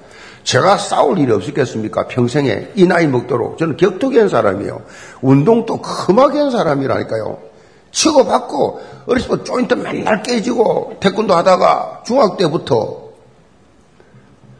[0.43, 2.07] 제가 싸울 일이 없었겠습니까?
[2.07, 4.81] 평생에 이 나이 먹도록 저는 격투기 한 사람이에요.
[5.21, 7.48] 운동도 험하게 한 사람이라니까요.
[7.91, 13.09] 치고받고 어렸을 때 조인트 맨날 깨지고 태권도 하다가 중학 때부터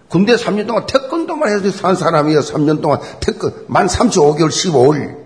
[0.08, 2.40] 군대 3년 동안 태권도만 해서 산 사람이에요.
[2.40, 5.20] 3년 동안 태권 만 35개월 15일.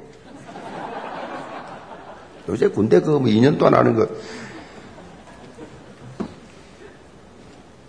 [2.50, 4.08] 요새 군대 그뭐 2년 동안 하는 거.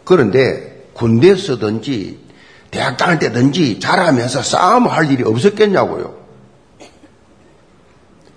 [0.04, 2.22] 그런데 군대 서든지
[2.70, 6.14] 대학 다닐 때든지 잘하면서 싸움할 일이 없었겠냐고요.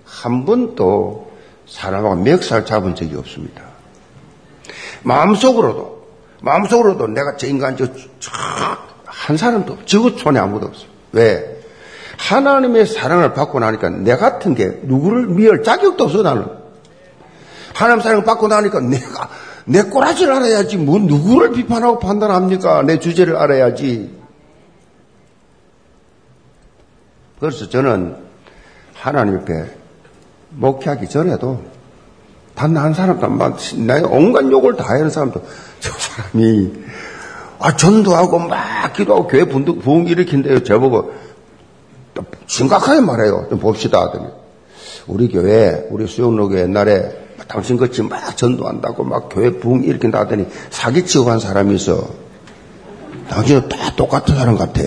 [0.04, 1.27] 한 번도
[1.68, 3.62] 사람하고 멱살 잡은 적이 없습니다.
[5.02, 6.08] 마음속으로도,
[6.40, 7.86] 마음속으로도 내가 저 인간 저,
[8.18, 8.32] 저,
[9.04, 10.88] 한 사람도, 저것 손에 아무도 없어요.
[11.12, 11.56] 왜?
[12.16, 16.46] 하나님의 사랑을 받고 나니까 내 같은 게 누구를 미울 자격도 없어, 나는.
[17.74, 19.28] 하나님 사랑을 받고 나니까 내가,
[19.64, 20.78] 내 꼬라지를 알아야지.
[20.78, 22.82] 뭐, 누구를 비판하고 판단합니까?
[22.82, 24.18] 내 주제를 알아야지.
[27.38, 28.16] 그래서 저는
[28.94, 29.77] 하나님 앞에
[30.58, 31.62] 목회하기 전에도
[32.54, 35.40] 단 한 사람도 막 내가 온갖 욕을 다 하는 사람도
[35.78, 36.72] 저 사람이
[37.60, 40.64] 아 전도하고 막 기도하고 교회 부흥 일으킨대요.
[40.64, 41.12] 저보고
[42.46, 43.46] 심각하게 말해요.
[43.48, 44.26] 좀 봅시다 하더니
[45.06, 51.24] 우리 교회 우리 수영로교 옛날에 당신 같이 막 전도한다고 막 교회 부흥 일으킨다 하더니 사기치고
[51.24, 52.08] 간 사람이 있어.
[53.30, 54.82] 당신은 다 똑같은 사람 같아.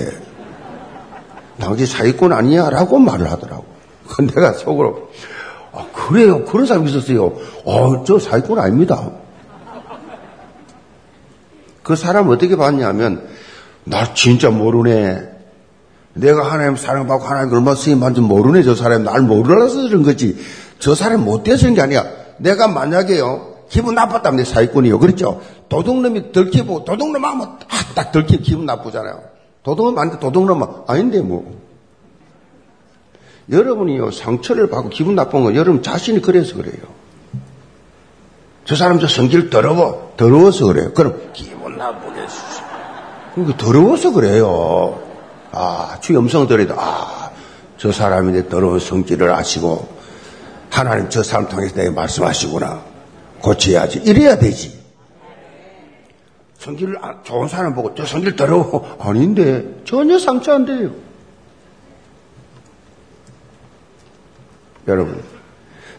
[1.58, 2.70] 당신 사기꾼 아니야?
[2.70, 3.66] 라고 말을 하더라고.
[4.36, 5.10] 내가 속으로
[5.74, 6.44] 아, 그래요.
[6.46, 7.34] 그런 사람이 있었어요.
[7.66, 9.12] 어, 저 사기꾼 아닙니다.
[11.84, 13.28] 그 사람 어떻게 봤냐면,
[13.84, 15.30] 나 진짜 모르네.
[16.14, 19.04] 내가 하나님 사랑받고 하나님 얼마나 쓰임받는지 모르네, 저 사람.
[19.04, 20.38] 날 모르라서 그런 거지.
[20.80, 22.06] 저 사람 못돼서 그런 게 아니야.
[22.38, 25.00] 내가 만약에요, 기분 나빴다면 내 사기꾼이요.
[25.00, 25.42] 그렇죠?
[25.70, 29.22] 도둑놈이 들키고, 도둑놈 하면 딱, 딱 들키면 기분 나쁘잖아요.
[29.64, 31.71] 도둑놈 아닌데 도둑놈은 아닌데 뭐.
[33.52, 36.84] 여러분이요, 상처를 받고 기분 나쁜 건 여러분 자신이 그래서 그래요.
[38.64, 40.14] 저 사람 저 성질 더러워.
[40.16, 40.94] 더러워서 그래요.
[40.94, 42.72] 그럼 기분 나쁘게 해주세요.
[43.36, 45.02] 그러니까 더러워서 그래요.
[45.52, 47.32] 아, 주의 음성 들어도, 아,
[47.78, 49.88] 저 사람이 내 더러운 성질을 아시고,
[50.70, 52.82] 하나님 저 사람 통해서 내게 말씀하시구나.
[53.42, 54.04] 고쳐야지.
[54.06, 54.80] 이래야 되지.
[56.58, 58.98] 성질 아, 좋은 사람 보고 저 성질 더러워.
[59.00, 60.92] 아닌데, 전혀 상처 안 돼요.
[64.88, 65.24] 여러분.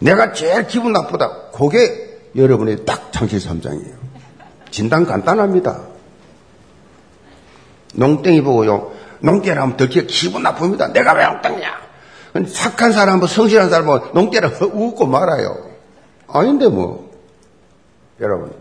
[0.01, 1.51] 내가 제일 기분 나쁘다.
[1.53, 3.95] 그게 여러분의 딱 창실 3장이에요.
[4.71, 5.83] 진단 간단합니다.
[7.95, 8.93] 농땡이 보고요.
[9.21, 10.89] 농땡이라면 들키가 기분 나쁩니다.
[10.93, 11.83] 내가 왜 농땡이냐?
[12.53, 15.71] 착한 사람, 뭐 성실한 사람은 농대를 웃고 말아요.
[16.27, 17.13] 아닌데 뭐.
[18.21, 18.53] 여러분.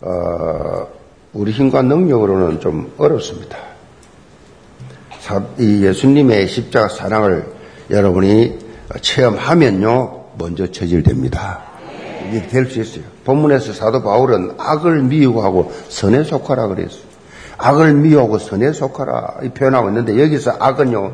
[0.00, 0.88] 어,
[1.32, 3.71] 우리 힘과 능력으로는 좀 어렵습니다.
[5.58, 7.46] 이 예수님의 십자가 사랑을
[7.90, 8.58] 여러분이
[9.00, 11.62] 체험하면요, 먼저 처질됩니다.
[12.28, 13.04] 이게 될 수 있어요.
[13.24, 17.02] 본문에서 사도 바울은 악을 미워하고 선에 속하라 그랬어요.
[17.58, 21.12] 악을 미워하고 선에 속하라 표현하고 있는데 여기서 악은요,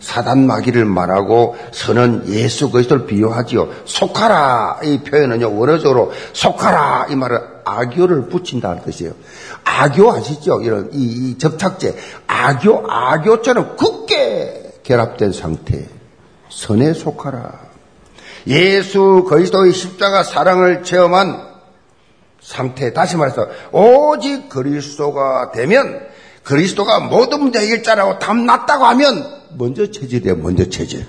[0.00, 3.68] 사단 마귀를 말하고 선은 예수 그리스도를 비유하지요.
[3.84, 7.38] 속하라 이 표현은요 원어적으로 속하라 이 말은
[7.68, 9.12] 악교를 붙인다는 뜻이에요.
[9.64, 10.60] 악교 아시죠?
[10.62, 15.86] 이런 이, 이 접착제 악교 악교처럼 굳게 결합된 상태
[16.48, 17.68] 선에 속하라.
[18.46, 21.46] 예수 그리스도의 십자가 사랑을 체험한
[22.40, 26.00] 상태 다시 말해서 오직 그리스도가 되면
[26.44, 30.36] 그리스도가 모든 문제 일자라고 탐났다고 하면 먼저 체질이에요.
[30.36, 31.06] 먼저 체질.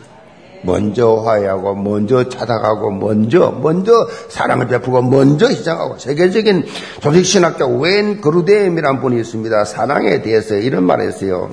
[0.64, 3.92] 먼저 화해하고, 먼저 찾아가고, 먼저, 먼저
[4.30, 6.66] 사랑을 베푸고, 먼저 희생하고, 세계적인
[7.02, 9.66] 조직 신학자 웬 그루데임이라는 분이 있습니다.
[9.66, 11.50] 사랑에 대해서 이런 말을 했어요.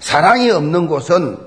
[0.00, 1.38] 사랑이 없는 곳은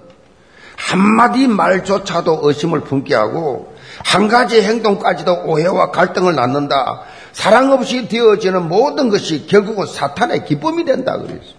[0.76, 7.02] 한마디 말조차도 의심을 품게 하고, 한 가지 행동까지도 오해와 갈등을 낳는다.
[7.34, 11.18] 사랑 없이 되어지는 모든 것이 결국은 사탄의 기쁨이 된다.
[11.18, 11.58] 그랬어요.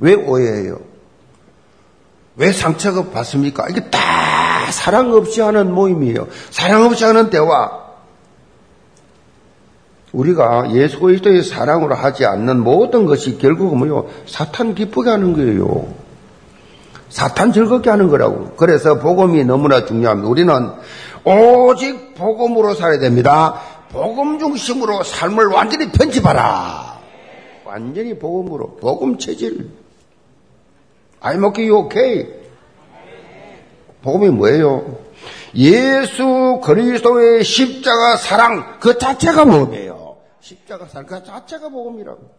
[0.00, 0.78] 왜 오해해요?
[2.36, 3.66] 왜 상처가 받습니까?
[3.68, 3.98] 이게 다
[4.70, 6.28] 사랑 없이 하는 모임이에요.
[6.50, 7.88] 사랑 없이 하는 대화.
[10.12, 14.08] 우리가 예수 그리스도의 사랑으로 하지 않는 모든 것이 결국은 뭐요?
[14.26, 15.86] 사탄 기쁘게 하는 거예요.
[17.10, 18.52] 사탄 즐겁게 하는 거라고.
[18.56, 20.28] 그래서 복음이 너무나 중요합니다.
[20.28, 20.70] 우리는
[21.24, 23.60] 오직 복음으로 살아야 됩니다.
[23.90, 26.98] 복음 중심으로 삶을 완전히 편집하라.
[27.64, 28.76] 완전히 복음으로.
[28.76, 29.70] 복음 체질.
[31.20, 32.26] I'm okay, okay.
[34.02, 34.98] 복음이 뭐예요?
[35.54, 40.16] 예수 그리스도의 십자가 사랑 그 자체가 복음이에요.
[40.40, 42.38] 십자가 사랑 그 자체가 복음이라고.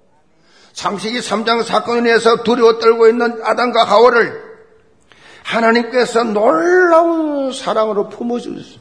[0.74, 4.50] 창세기 3장 사건에 의해서 두려워 떨고 있는 아담과 하와를
[5.44, 8.80] 하나님께서 놀라운 사랑으로 품어주셨어요.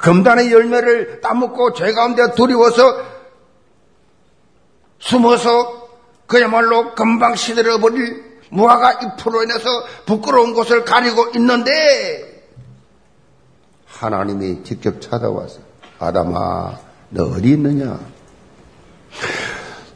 [0.00, 3.02] 금단의 열매를 따먹고 죄 가운데 두려워서
[4.98, 5.88] 숨어서
[6.26, 9.68] 그야말로 금방 시들어버릴 무화과 잎으로 인해서
[10.06, 11.70] 부끄러운 곳을 가리고 있는데
[13.86, 15.60] 하나님이 직접 찾아와서
[15.98, 16.78] 아담아
[17.10, 17.98] 너 어디 있느냐?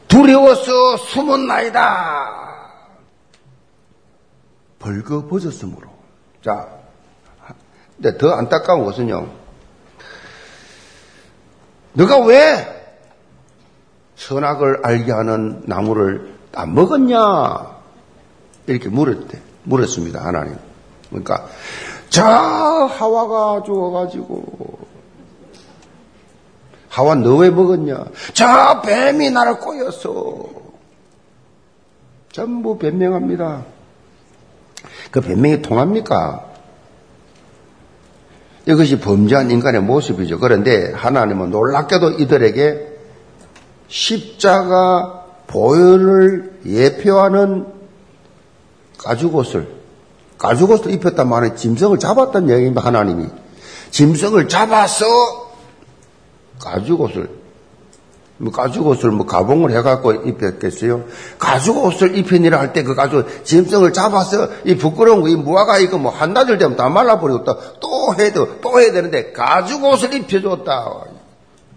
[0.07, 2.43] 두려워서 숨은 나이다.
[4.79, 5.89] 벌거벗었으므로.
[6.43, 6.67] 자
[7.95, 9.27] 근데 더 안타까운 것은요.
[11.93, 12.81] 너가 왜
[14.15, 17.72] 선악을 알게 하는 나무를 다 먹었냐
[18.67, 19.39] 이렇게 물었대.
[19.63, 20.55] 물었습니다, 하나님.
[21.09, 21.47] 그러니까,
[22.09, 24.79] 저 하와가 죽어가지고,
[26.89, 28.05] 하와 너 왜 먹었냐?
[28.33, 30.45] 저 뱀이 나를 꼬였어.
[32.31, 33.65] 전부 변명합니다.
[35.11, 36.45] 그 변명이 통합니까?
[38.65, 40.39] 이것이 범죄한 인간의 모습이죠.
[40.39, 42.87] 그런데 하나님은 놀랍게도 이들에게
[43.87, 47.65] 십자가 보혈을 예표하는
[49.03, 49.67] 가죽옷을
[50.37, 52.81] 가죽옷을 입혔단 말은 짐승을 잡았단 얘기입니다.
[52.81, 53.27] 하나님이
[53.91, 55.05] 짐승을 잡아서
[56.59, 57.29] 가죽옷을
[58.37, 61.03] 뭐 가죽옷을 뭐 가봉을 해갖고 입혔겠어요?
[61.39, 66.11] 가죽옷을 입히니라 할 때 그 가죽 짐승을 잡아서 이 부끄러운 거 이 무화과 이거 뭐
[66.11, 70.85] 한나절 되면 다 말라버리고 또, 또 해도 또 해야 되는데 가죽옷을 입혀줬다.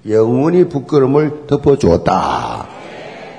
[0.08, 2.66] 영원히 부끄러움을 덮어주었다.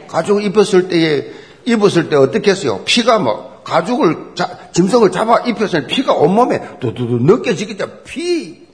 [0.07, 1.25] 가죽 입었을 때에
[1.65, 2.81] 입었을 때 어떻게 했어요?
[2.85, 8.65] 피가 뭐 가죽을 자, 짐승을 잡아 입혀서 피가 온몸에 두두두 느껴지기 때문에 피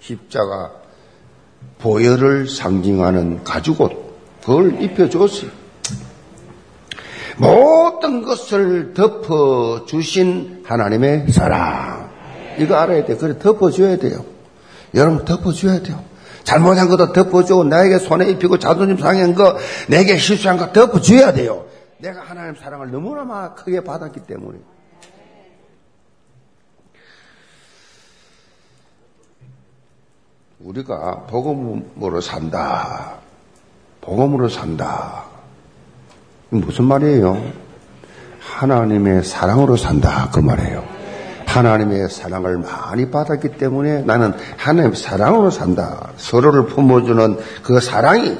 [0.00, 0.72] 십자가
[1.78, 3.92] 보혈을 상징하는 가죽옷
[4.42, 5.50] 그걸 입혀줬어요.
[7.36, 12.08] 모든 것을 덮어주신 하나님의 사랑.
[12.58, 13.18] 이거 알아야 돼요.
[13.18, 14.24] 그래 덮어줘야 돼요.
[14.94, 16.02] 여러분 덮어줘야 돼요.
[16.42, 19.58] 잘못한 것도 덮어주고 나에게 손에 입히고 자존심 상한 거
[19.88, 21.66] 내게 실수한 거 덮어줘야 돼요.
[21.98, 24.58] 내가 하나님 사랑을 너무나 크게 받았기 때문에.
[30.60, 33.18] 우리가 복음으로 산다.
[34.00, 35.24] 복음으로 산다.
[36.50, 37.40] 무슨 말이에요?
[38.40, 40.30] 하나님의 사랑으로 산다.
[40.32, 40.84] 그 말이에요.
[41.46, 46.10] 하나님의 사랑을 많이 받았기 때문에 나는 하나님의 사랑으로 산다.
[46.16, 48.38] 서로를 품어주는 그 사랑이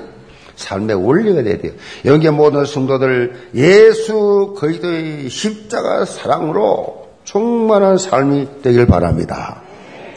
[0.59, 1.73] 삶의 원리가 돼야 돼요.
[2.05, 9.63] 여기 모든 성도들 예수 그리스도의 십자가 사랑으로 충만한 삶이 되길 바랍니다.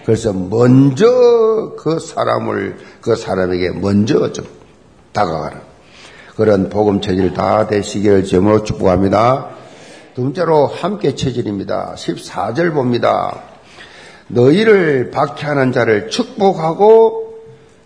[0.04, 1.06] 그래서 먼저
[1.78, 4.46] 그 사람을 그 사람에게 먼저 좀
[5.12, 5.58] 다가가는
[6.36, 9.50] 그런 복음 체질 다 되시기를 제으로 축복합니다.
[10.16, 11.94] 두 번째로 함께 체질입니다.
[11.96, 13.44] 14절 봅니다.
[14.28, 17.31] 너희를 박해하는 자를 축복하고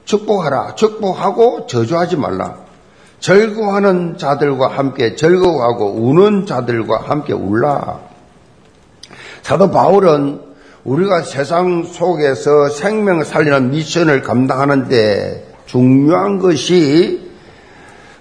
[0.06, 0.76] 축복하라.
[0.76, 2.58] 축복하고 저주하지 말라.
[3.20, 8.00] 즐거워하는 자들과 함께 즐거워하고 우는 자들과 함께 울라.
[9.42, 10.42] 사도 바울은
[10.84, 17.32] 우리가 세상 속에서 생명 살리는 미션을 감당하는데 중요한 것이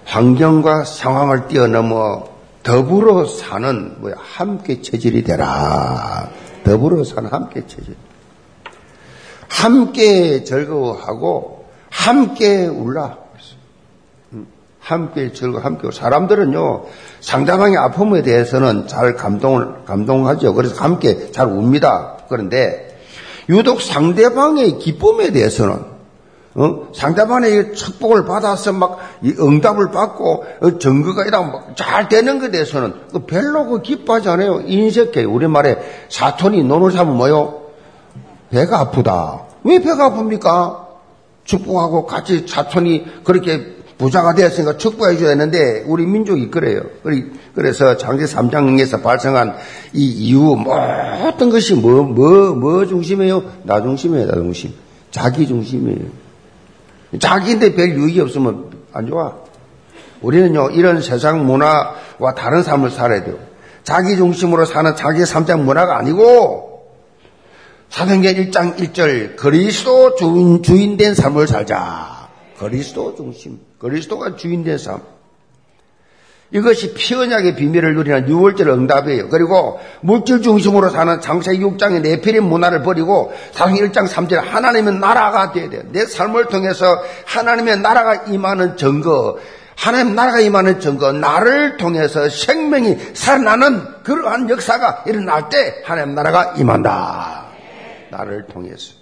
[0.05, 2.25] 환경과 상황을 뛰어넘어
[2.63, 6.29] 더불어 사는 뭐야 함께 체질이 되라.
[6.63, 7.95] 더불어 사는 함께 체질.
[9.47, 11.54] 함께 즐거워하고
[12.05, 13.17] 함께 울라.
[14.33, 14.45] 음,
[14.79, 16.83] 함께 즐거, 함께 사람들은요
[17.19, 20.53] 상대방의 아픔에 대해서는 잘 감동을 감동하죠.
[20.53, 22.17] 그래서 함께 잘 웁니다.
[22.29, 22.95] 그런데
[23.49, 25.95] 유독 상대방의 기쁨에 대해서는
[26.53, 26.87] 어?
[26.93, 33.65] 상대방의 축복을 받아서 막 응답을 받고 어, 증거가 이다 잘 되는 것에 대해서는 그 별로
[33.65, 34.61] 그 기뻐하지 않아요.
[34.63, 35.23] 인색해.
[35.23, 37.63] 우리말에 사촌이 논을 잡으면 뭐요?
[38.51, 39.41] 배가 아프다.
[39.63, 40.84] 왜 배가 아픕니까?
[41.45, 46.81] 축복하고 같이 사촌이 그렇게 부자가 되었으니까 축복해 줘야 되는데 우리 민족이 그래요.
[47.53, 49.55] 그래서 장제 3장에서 발생한
[49.93, 53.43] 이 이유 모든 것이 뭐 뭐 뭐 뭐 중심이에요?
[53.63, 54.27] 나 중심이에요.
[54.27, 54.73] 나 중심.
[55.11, 56.25] 자기 중심이에요.
[57.19, 59.33] 자기인데 별 유익이 없으면 안 좋아.
[60.21, 63.37] 우리는요, 이런 세상 문화와 다른 삶을 살아야 돼요.
[63.83, 66.74] 자기 중심으로 사는 자기 삶장 문화가 아니고,
[67.95, 72.27] 사도행전 1장 1절, 그리스도 주인, 주인된 삶을 살자.
[72.59, 73.57] 그리스도 중심.
[73.79, 74.99] 그리스도가 주인된 삶.
[76.51, 79.29] 이것이 피언약의 비밀을 누리는 6월절 응답이에요.
[79.29, 85.69] 그리고 물질 중심으로 사는 장세기 6장의 내필의 문화를 버리고 사도행 1장 3절 하나님의 나라가 돼야
[85.69, 85.83] 돼요.
[85.93, 89.39] 내 삶을 통해서 하나님의 나라가 임하는 증거,
[89.77, 97.44] 하나님 나라가 임하는 증거, 나를 통해서 생명이 살아나는 그러한 역사가 일어날 때 하나님 나라가 임한다.
[98.15, 98.93] 나를 통해서.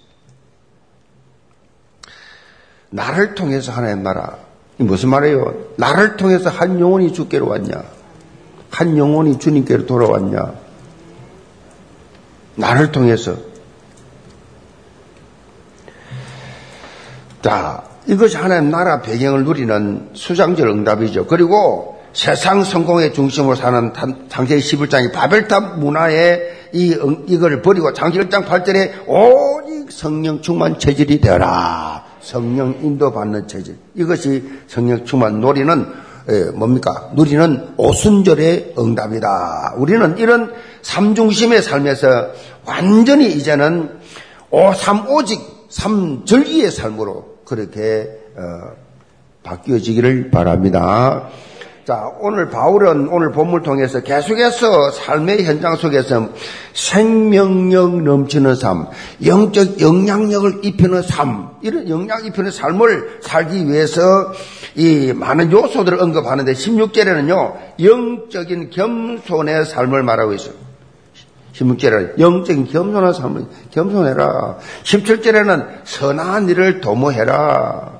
[2.90, 4.38] 나를 통해서 하나님 나라.
[4.76, 5.54] 무슨 말이에요?
[5.76, 7.84] 나를 통해서 한 영혼이 주께로 왔냐?
[8.70, 10.54] 한 영혼이 주님께로 돌아왔냐?
[12.56, 13.36] 나를 통해서.
[17.42, 21.26] 자, 이것이 하나님 나라 배경을 누리는 수장절 응답이죠.
[21.26, 23.92] 그리고 세상 성공의 중심으로 사는
[24.28, 26.96] 장세기 11장이 바벨탑 문화의 이,
[27.28, 32.04] 이걸 버리고 장세기 1장 8절에 오직 성령 충만 체질이 되어라.
[32.20, 33.76] 성령 인도받는 체질.
[33.94, 35.86] 이것이 성령 충만 노리는
[36.28, 37.10] 에, 뭡니까?
[37.14, 39.74] 누리는 오순절의 응답이다.
[39.76, 42.30] 우리는 이런 삼중심의 삶에서
[42.66, 43.90] 완전히 이제는
[44.50, 48.72] 오삼 오직 삼절기의 삶으로 그렇게 어,
[49.44, 51.28] 바뀌어지기를 바랍니다.
[51.86, 56.30] 자, 오늘 바울은 오늘 본문을 통해서 계속해서 삶의 현장 속에서
[56.72, 58.86] 생명력 넘치는 삶,
[59.22, 64.32] 영적 영향력을 입히는 삶, 이런 영향 입히는 삶을 살기 위해서
[64.74, 70.54] 이 많은 요소들을 언급하는데 16절에는요, 영적인 겸손의 삶을 말하고 있어요.
[71.52, 74.56] 16절에는 영적인 겸손한 삶을 겸손해라.
[74.84, 77.93] 17절에는 선한 일을 도모해라.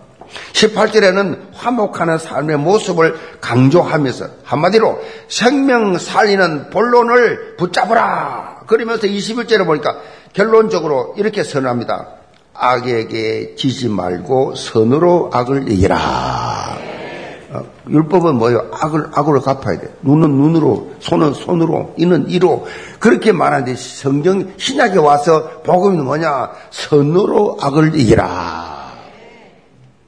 [0.53, 8.62] 18절에는 화목하는 삶의 모습을 강조하면서 한마디로 생명 살리는 본론을 붙잡으라.
[8.66, 9.97] 그러면서 21절에 보니까
[10.33, 12.09] 결론적으로 이렇게 선언합니다.
[12.55, 16.79] 악에게 지지 말고 선으로 악을 이기라.
[17.51, 18.68] 어, 율법은 뭐예요?
[18.73, 19.88] 악을 악으로 갚아야 돼.
[20.03, 22.66] 눈은 눈으로, 손은 손으로, 이는 이로
[22.99, 26.51] 그렇게 말하는데 성경 신약에 와서 복음이 뭐냐?
[26.70, 28.84] 선으로 악을 이기라.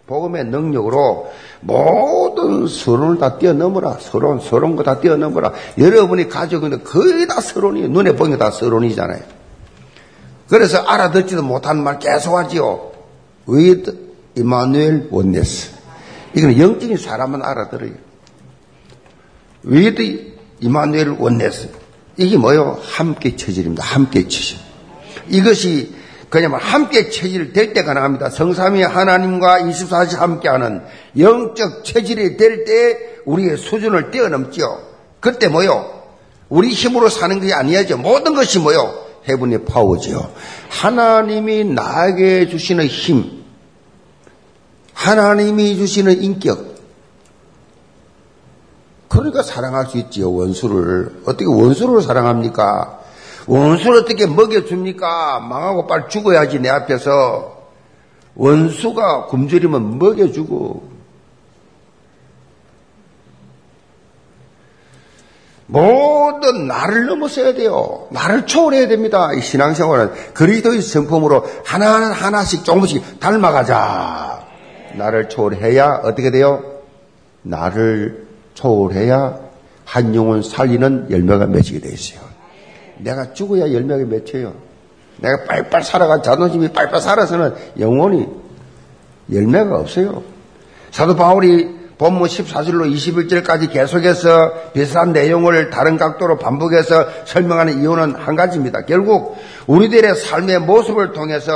[0.06, 3.98] 복음의 능력으로 모든 서론을 다 뛰어넘어라.
[4.00, 5.52] 서론, 서론 거다 뛰어넘어라.
[5.78, 9.20] 여러분이 가지고 있는 거의 다 서론이, 눈에 보이는 다 서론이잖아요.
[10.48, 12.92] 그래서 알아듣지도 못한 말 계속 하지요.
[13.48, 13.92] with
[14.36, 15.72] 이마누엘 원네스.
[16.34, 17.92] 이거는 영적인 사람은 알아들어요.
[19.66, 21.70] with 이마누엘 원네스.
[22.16, 22.78] 이게 뭐요?
[22.80, 23.82] 함께 체질입니다.
[23.84, 24.58] 함께 체질.
[25.28, 25.94] 이것이
[26.36, 28.28] 그냥 함께 체질 될 때가 나갑니다.
[28.28, 30.82] 성삼위 하나님과 24시 함께하는
[31.18, 34.82] 영적 체질이 될 때 우리의 수준을 뛰어넘죠.
[35.18, 36.02] 그때 뭐요?
[36.50, 37.96] 우리 힘으로 사는 게 아니야죠.
[37.96, 39.06] 모든 것이 뭐요?
[39.26, 40.30] 해븐의 파워죠.
[40.68, 43.42] 하나님이 나에게 주시는 힘,
[44.92, 46.76] 하나님이 주시는 인격,
[49.08, 51.22] 그러니까 사랑할 수 있지요, 원수를.
[51.24, 53.00] 어떻게 원수를 사랑합니까?
[53.46, 55.40] 원수를 어떻게 먹여줍니까?
[55.40, 57.56] 망하고 빨리 죽어야지, 내 앞에서.
[58.34, 60.96] 원수가 굶주리면 먹여주고.
[65.68, 68.06] 모든 나를 넘어서야 돼요.
[68.10, 69.32] 나를 초월해야 됩니다.
[69.32, 74.46] 이 신앙생활은 그리스도의 성품으로 하나 하나씩 조금씩 닮아가자.
[74.94, 76.62] 나를 초월해야 어떻게 돼요?
[77.42, 79.40] 나를 초월해야
[79.84, 82.25] 한 영혼 살리는 열매가 맺히게 되어 있어요.
[82.98, 84.54] 내가 죽어야 열매가 맺혀요.
[85.18, 88.26] 내가 빨빨 살아간 자존심이 빨빨 살아서는 영혼이
[89.32, 90.22] 열매가 없어요.
[90.90, 98.84] 사도 바울이 본문 14절로 21절까지 계속해서 비슷한 내용을 다른 각도로 반복해서 설명하는 이유는 한 가지입니다.
[98.84, 99.36] 결국
[99.66, 101.52] 우리들의 삶의 모습을 통해서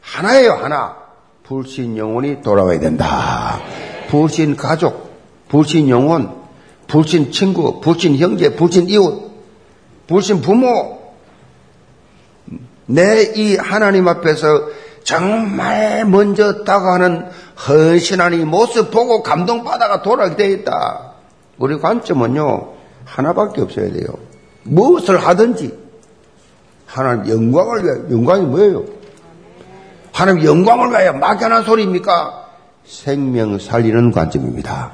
[0.00, 0.96] 하나예요, 하나.
[1.44, 3.60] 불신 영혼이 돌아와야 된다.
[4.08, 5.12] 불신 가족,
[5.48, 6.30] 불신 영혼,
[6.88, 9.31] 불신 친구, 불신 형제, 불신 이웃,
[10.12, 11.00] 불신 부모.
[12.86, 14.46] 내 이 하나님 앞에서
[15.04, 17.26] 정말 먼저 다가가는
[17.68, 21.12] 헌신한 이 모습 보고 감동받아가 돌아가게 되어 있다.
[21.58, 22.72] 우리 관점은요,
[23.04, 24.06] 하나밖에 없어야 돼요.
[24.64, 25.76] 무엇을 하든지,
[26.86, 28.84] 하나님 영광을 위해, 영광이 뭐예요?
[30.12, 32.46] 하나님 영광을 위하여 막연한 소리입니까?
[32.84, 34.92] 생명 살리는 관점입니다.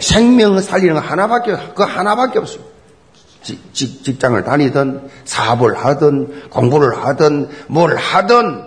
[0.00, 2.44] 생명 살리는 거 하나밖에, 그 하나밖에.
[2.44, 2.60] 직,
[3.72, 8.64] 직, 직장을 다니든, 사업을 하든, 공부를 하든, 뭘 하든,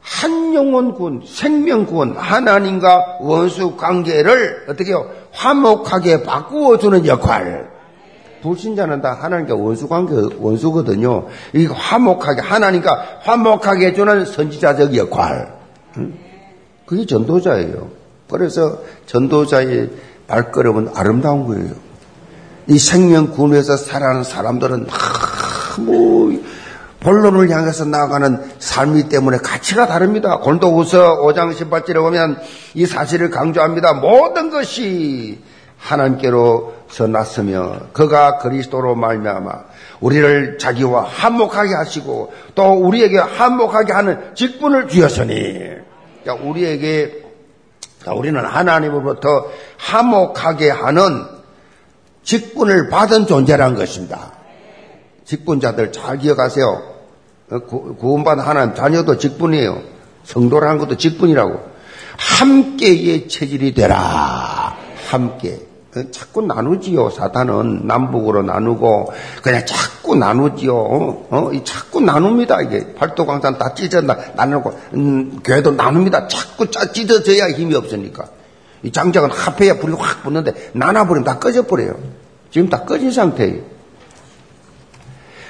[0.00, 7.70] 한 영혼 구원, 생명 구원, 하나님과 원수 관계를 어떻게 요 화목하게 바꾸어주는 역할.
[8.42, 11.26] 불신자는 다 하나님과 원수 관계, 원수거든요.
[11.54, 15.58] 이 화목하게, 하나님과 화목하게 해주는 선지자적 역할.
[16.86, 17.90] 그게 전도자예요.
[18.30, 19.90] 그래서 전도자의
[20.26, 21.87] 발걸음은 아름다운 거예요.
[22.68, 24.86] 이 생명 구원에서 살아가는 사람들은
[25.76, 26.40] 너무
[27.00, 30.38] 본론을 향해서 나아가는 삶이 때문에 가치가 다릅니다.
[30.40, 32.38] 골도후서 5장 18절에 보면
[32.74, 33.94] 이 사실을 강조합니다.
[33.94, 35.40] 모든 것이
[35.78, 39.50] 하나님께로서 났으며 그가 그리스도로 말미암아
[40.00, 45.34] 우리를 자기와 한목하게 하시고 또 우리에게 한목하게 하는 직분을 주었으니
[46.22, 47.24] 그러니까 우리에게
[48.00, 49.46] 그러니까 우리는 하나님으로부터
[49.78, 51.37] 한목하게 하는
[52.28, 54.32] 직분을 받은 존재라는 것입니다.
[55.24, 56.82] 직분자들 잘 기억하세요.
[57.50, 59.80] 어, 구원받은 하나님 자녀도 직분이에요.
[60.24, 61.58] 성도라는 것도 직분이라고.
[62.18, 64.76] 함께의 체질이 되라.
[65.08, 65.58] 함께.
[65.96, 67.08] 어, 자꾸 나누지요.
[67.08, 69.10] 사탄은 남북으로 나누고
[69.40, 70.76] 그냥 자꾸 나누지요.
[70.76, 71.26] 어?
[71.30, 71.50] 어?
[71.64, 72.60] 자꾸 나눕니다.
[72.60, 76.28] 이게 팔도광산 다 찢어 나누고 음, 교회도 나눕니다.
[76.28, 78.28] 자꾸 찢어져야 힘이 없으니까.
[78.82, 81.98] 이 장작은 합해야 불이 확 붙는데 나눠버리면 다 꺼져버려요.
[82.50, 83.62] 지금 다 꺼진 상태예요.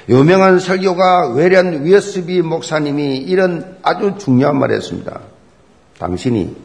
[0.09, 5.19] 유명한 설교가 외련 위어스비 목사님이 이런 아주 중요한 말을 했습니다.
[5.99, 6.55] 당신이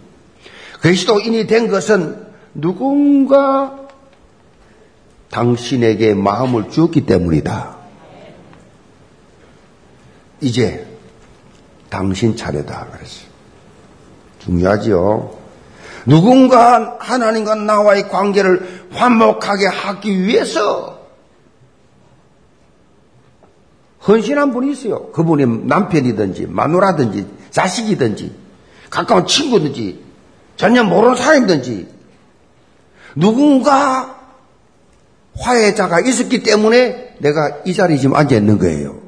[0.81, 3.81] 그리스도인이 된 것은 누군가
[5.31, 7.77] 당신에게 마음을 주었기 때문이다.
[10.41, 10.87] 이제
[11.91, 12.87] 당신 차례다.
[12.87, 13.29] 그랬어요.
[14.39, 15.44] 중요하지요.
[16.07, 20.95] 누군가 하나님과 나와의 관계를 화목하게 하기 위해서
[24.07, 25.11] 헌신한 분이 있어요.
[25.13, 28.35] 그분이 남편이든지 마누라든지 자식이든지
[28.91, 30.05] 가까운 친구든지
[30.57, 31.89] 전혀 모르는 사람이든지
[33.17, 34.21] 누군가
[35.39, 39.01] 화해자가 있었기 때문에 내가 이 자리에 지금 앉아 있는 거예요.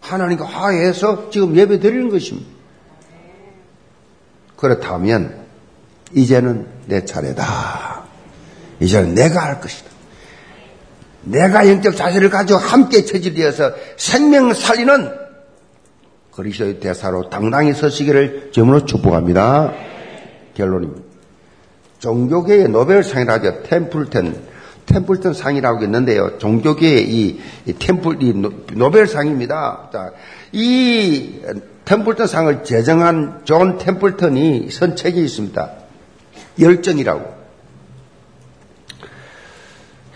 [0.00, 2.48] 하나님과 화해해서 지금 예배 드리는 것입니다.
[4.56, 5.47] 그렇다면
[6.12, 8.04] 이제는 내 차례다.
[8.80, 9.88] 이제는 내가 할 것이다.
[11.22, 15.10] 내가 영적 자세를 가지고 함께 체질되어서 생명 살리는
[16.32, 19.72] 그리스도의 대사로 당당히 서시기를 점으로 축복합니다.
[20.54, 21.02] 결론입니다.
[21.98, 23.64] 종교계의 노벨상이라죠.
[23.64, 24.40] 템플턴,
[24.86, 26.38] 템플턴 상이라고 있는데요.
[26.38, 28.32] 종교계의 이, 이 템플, 이
[28.74, 29.90] 노벨상입니다.
[29.92, 30.12] 자,
[30.52, 31.40] 이
[31.84, 35.72] 템플턴 상을 제정한 존 템플턴이 쓴 책이 있습니다.
[36.60, 37.38] 열정이라고.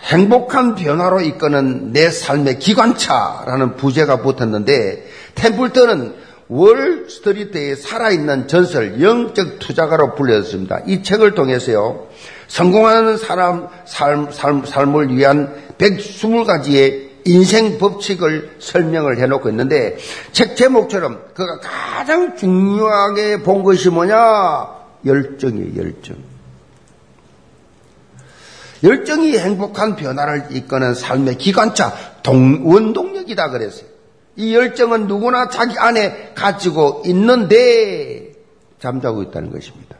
[0.03, 10.15] 행복한 변화로 이끄는 내 삶의 기관차라는 부제가 붙었는데 템플턴은 월 스트리트에 살아있는 전설 영적 투자가로
[10.15, 10.81] 불렸습니다.
[10.85, 12.07] 이 책을 통해서요
[12.47, 19.97] 성공하는 사람 삶, 삶, 삶을 위한 120가지의 인생 법칙을 설명을 해놓고 있는데
[20.33, 24.15] 책 제목처럼 그가 가장 중요하게 본 것이 뭐냐
[25.05, 26.32] 열정이에요 열정.
[28.83, 33.87] 열정이 행복한 변화를 이끄는 삶의 기관차, 동, 원동력이다 그랬어요.
[34.35, 38.33] 이 열정은 누구나 자기 안에 가지고 있는데
[38.79, 39.95] 잠자고 있다는 것입니다.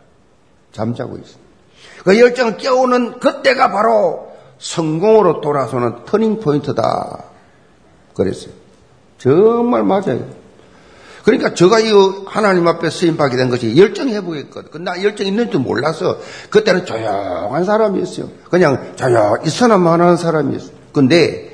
[0.73, 1.43] 잠자고 있습니다.
[2.03, 7.23] 그 열정을 깨우는 그때가 바로 성공으로 돌아서는 터닝 포인트다.
[8.13, 8.53] 그랬어요.
[9.17, 10.42] 정말 맞아요.
[11.23, 11.91] 그러니까 제가 이
[12.25, 14.83] 하나님 앞에 쓰임받게 된 것이 열정 회복했거든.
[14.83, 16.19] 나 열정 있는 줄 몰라서
[16.49, 18.29] 그때는 조용한 사람이었어요.
[18.49, 20.71] 그냥 조용, 있어나만 하는 사람이었어요.
[20.91, 21.53] 근데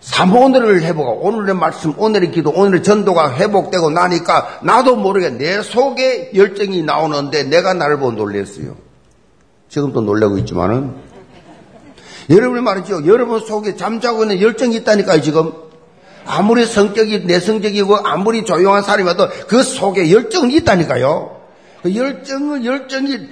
[0.00, 6.82] 사모오늘을 회복하고 오늘의 말씀, 오늘의 기도, 오늘의 전도가 회복되고 나니까 나도 모르게 내 속에 열정이
[6.82, 8.76] 나오는데 내가 나를 보고 놀랬어요.
[9.70, 10.94] 지금도 놀라고 있지만은
[12.30, 13.06] 여러분 말이죠.
[13.06, 15.63] 여러분 속에 잠자고 있는 열정이 있다니까요, 지금.
[16.26, 21.42] 아무리 성격이 내성적이고 아무리 조용한 사람이라도 그 속에 열정이 있다니까요.
[21.82, 23.28] 그 열정을, 열정이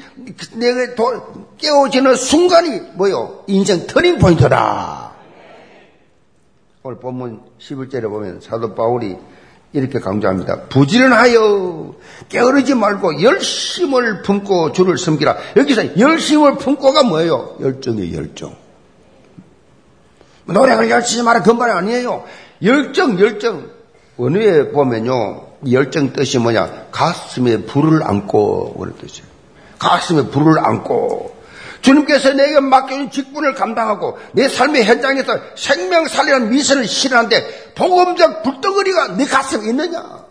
[0.56, 3.44] 내가 도, 깨워지는 순간이 뭐요?
[3.46, 5.12] 인생 터닝 포인트다.
[6.82, 9.16] 오늘 본문 11절에 보면 사도 바울이
[9.72, 10.64] 이렇게 강조합니다.
[10.68, 11.94] 부지런하여
[12.28, 15.36] 게으르지 말고 열심을 품고 주를 섬기라.
[15.56, 17.56] 여기서 열심을 품고가 뭐예요?
[17.60, 18.54] 열정의 열정.
[20.44, 22.24] 노력을 열심히 그 말이 아니에요.
[22.62, 23.70] 열정, 열정.
[24.16, 25.46] 원어에 보면요.
[25.70, 26.88] 열정 뜻이 뭐냐?
[26.92, 29.26] 가슴에 불을 안고 그런 뜻이에요.
[29.78, 31.42] 가슴에 불을 안고
[31.80, 39.24] 주님께서 내게 맡겨준 직분을 감당하고 내 삶의 현장에서 생명 살리는 미션을 실현하는데 복음적 불덩어리가 네
[39.24, 40.22] 가슴에 있느냐?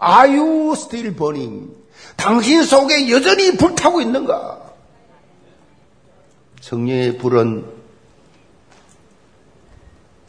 [0.00, 1.74] You still burning?
[2.16, 4.60] 당신 속에 여전히 불타고 있는가?
[6.60, 7.77] 성령의 불은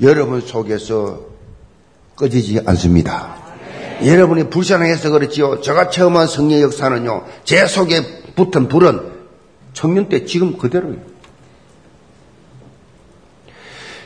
[0.02, 1.22] 여러분 속에서
[2.16, 3.38] 꺼지지 않습니다.
[4.06, 5.62] 여러분이 불쌍해서 그렇지요.
[5.62, 7.26] 제가 체험한 성령 역사는요.
[7.44, 9.12] 제 속에 붙은 불은
[9.74, 11.02] 청년 때 지금 그대로예요.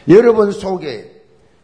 [0.09, 1.11] 여러분 속에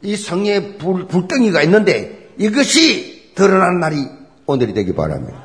[0.02, 3.98] 이 성령의 불, 불덩이가 있는데 이것이 드러난 날이
[4.46, 5.44] 오늘이 되기 바랍니다.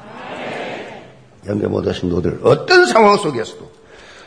[1.47, 3.71] 영계 모든 성도들 어떤 상황 속에서도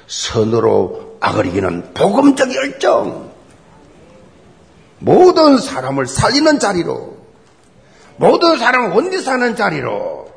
[0.08, 3.32] 선으로 악을 이기는 복음적 열정
[4.99, 7.17] 모든 사람을 살리는 자리로
[8.17, 10.27] 모든 사람을 원리 사는 자리로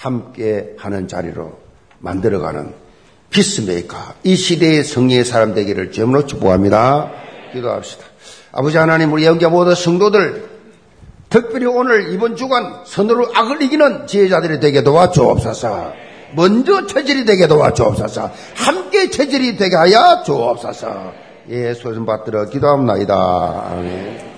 [0.00, 1.58] 함께 하는 자리로
[2.00, 2.74] 만들어가는
[3.30, 7.10] 피스메이커 이 시대의 성리의 사람 되기를 주님으로 축복합니다.
[7.52, 8.04] 기도합시다.
[8.52, 10.50] 아버지 하나님 우리 영계 모든 성도들
[11.30, 15.94] 특별히 오늘 이번 주간 선으로 악을 이기는 지혜자들이 되게 도와주옵소서.
[16.34, 18.30] 먼저 체질이 되게 도와주옵소서.
[18.54, 21.21] 함께 체질이 되게 하여 주옵소서.
[21.48, 23.72] 예, 소선 받들어 기도합니다.
[23.72, 24.31] 아멘.